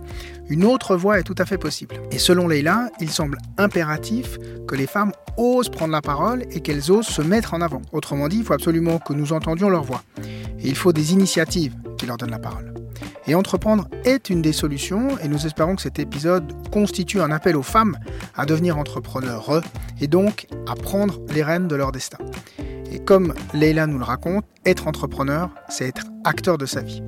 une 0.51 0.65
autre 0.65 0.95
voie 0.95 1.19
est 1.19 1.23
tout 1.23 1.35
à 1.39 1.47
fait 1.47 1.57
possible. 1.57 1.97
Et 2.11 2.19
selon 2.19 2.49
Leïla, 2.49 2.91
il 3.01 3.11
semble 3.11 3.39
impératif 3.57 4.39
que 4.67 4.75
les 4.75 4.87
femmes 4.87 5.13
osent 5.39 5.71
prendre 5.71 5.93
la 5.93 6.03
parole 6.03 6.45
et 6.51 6.61
qu'elles 6.61 6.93
osent 6.93 7.07
se 7.07 7.23
mettre 7.23 7.55
en 7.55 7.63
avant. 7.63 7.81
Autrement 7.93 8.29
dit, 8.29 8.39
il 8.39 8.45
faut 8.45 8.55
absolument 8.55 8.99
que 8.99 9.15
nous 9.15 9.33
entendions 9.33 9.71
leur 9.71 9.85
voix. 9.85 10.03
Et 10.61 10.69
il 10.69 10.77
faut 10.77 10.93
des 10.93 11.13
initiatives 11.13 11.75
qui 11.97 12.05
leur 12.07 12.19
donnent 12.19 12.31
la 12.31 12.39
parole. 12.39 12.75
Et 13.27 13.35
entreprendre 13.35 13.89
est 14.05 14.31
une 14.31 14.43
des 14.43 14.53
solutions 14.53 15.19
et 15.19 15.29
nous 15.29 15.47
espérons 15.47 15.77
que 15.77 15.83
cet 15.83 15.99
épisode 15.99 16.53
constitue 16.71 17.21
un 17.21 17.31
appel 17.31 17.57
aux 17.57 17.63
femmes 17.63 17.99
à 18.37 18.47
devenir 18.47 18.79
entrepreneurs 18.79 19.63
et 20.01 20.07
donc 20.07 20.47
à 20.67 20.75
prendre 20.75 21.21
les 21.29 21.43
rênes 21.43 21.69
de 21.69 21.77
leur 21.77 21.93
destin. 21.93 22.19
Et 22.91 22.99
comme 22.99 23.35
Leila 23.53 23.87
nous 23.87 23.99
le 23.99 24.05
raconte, 24.05 24.45
être 24.65 24.87
entrepreneur, 24.87 25.51
c'est 25.69 25.87
être 25.87 26.07
acteur 26.25 26.59
de 26.59 26.67
sa 26.67 26.81
vie. 26.81 27.03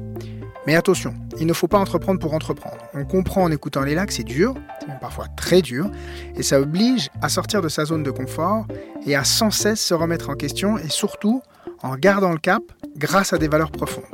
Mais 0.66 0.76
attention, 0.76 1.14
il 1.38 1.46
ne 1.46 1.53
faut 1.55 1.68
pas 1.68 1.79
entreprendre 1.79 2.20
pour 2.20 2.35
entreprendre. 2.35 2.76
On 2.92 3.05
comprend 3.05 3.44
en 3.44 3.50
écoutant 3.50 3.83
Leila 3.83 4.05
que 4.05 4.12
c'est 4.12 4.24
dur, 4.24 4.55
parfois 5.00 5.26
très 5.37 5.62
dur, 5.62 5.90
et 6.37 6.42
ça 6.42 6.61
oblige 6.61 7.09
à 7.22 7.31
sortir 7.31 7.62
de 7.62 7.68
sa 7.68 7.87
zone 7.87 8.03
de 8.03 8.11
confort 8.11 8.66
et 9.07 9.16
à 9.16 9.24
sans 9.24 9.50
cesse 9.50 9.81
se 9.81 9.94
remettre 9.94 10.29
en 10.29 10.35
question 10.35 10.76
et 10.76 10.88
surtout 10.88 11.42
en 11.83 11.96
gardant 11.96 12.33
le 12.33 12.38
cap 12.38 12.62
grâce 12.96 13.33
à 13.33 13.38
des 13.38 13.48
valeurs 13.48 13.72
profondes. 13.72 14.05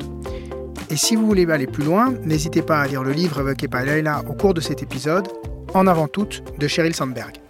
Et 0.89 0.95
si 0.95 1.15
vous 1.15 1.25
voulez 1.25 1.49
aller 1.51 1.67
plus 1.67 1.83
loin, 1.83 2.13
n'hésitez 2.23 2.61
pas 2.61 2.79
à 2.79 2.87
lire 2.87 3.03
le 3.03 3.11
livre 3.11 3.41
évoqué 3.41 3.67
par 3.67 3.83
Leila 3.83 4.23
au 4.29 4.33
cours 4.33 4.53
de 4.53 4.61
cet 4.61 4.81
épisode, 4.81 5.27
En 5.73 5.85
avant 5.85 6.07
toute, 6.07 6.43
de 6.57 6.67
Sheryl 6.67 6.95
Sandberg. 6.95 7.46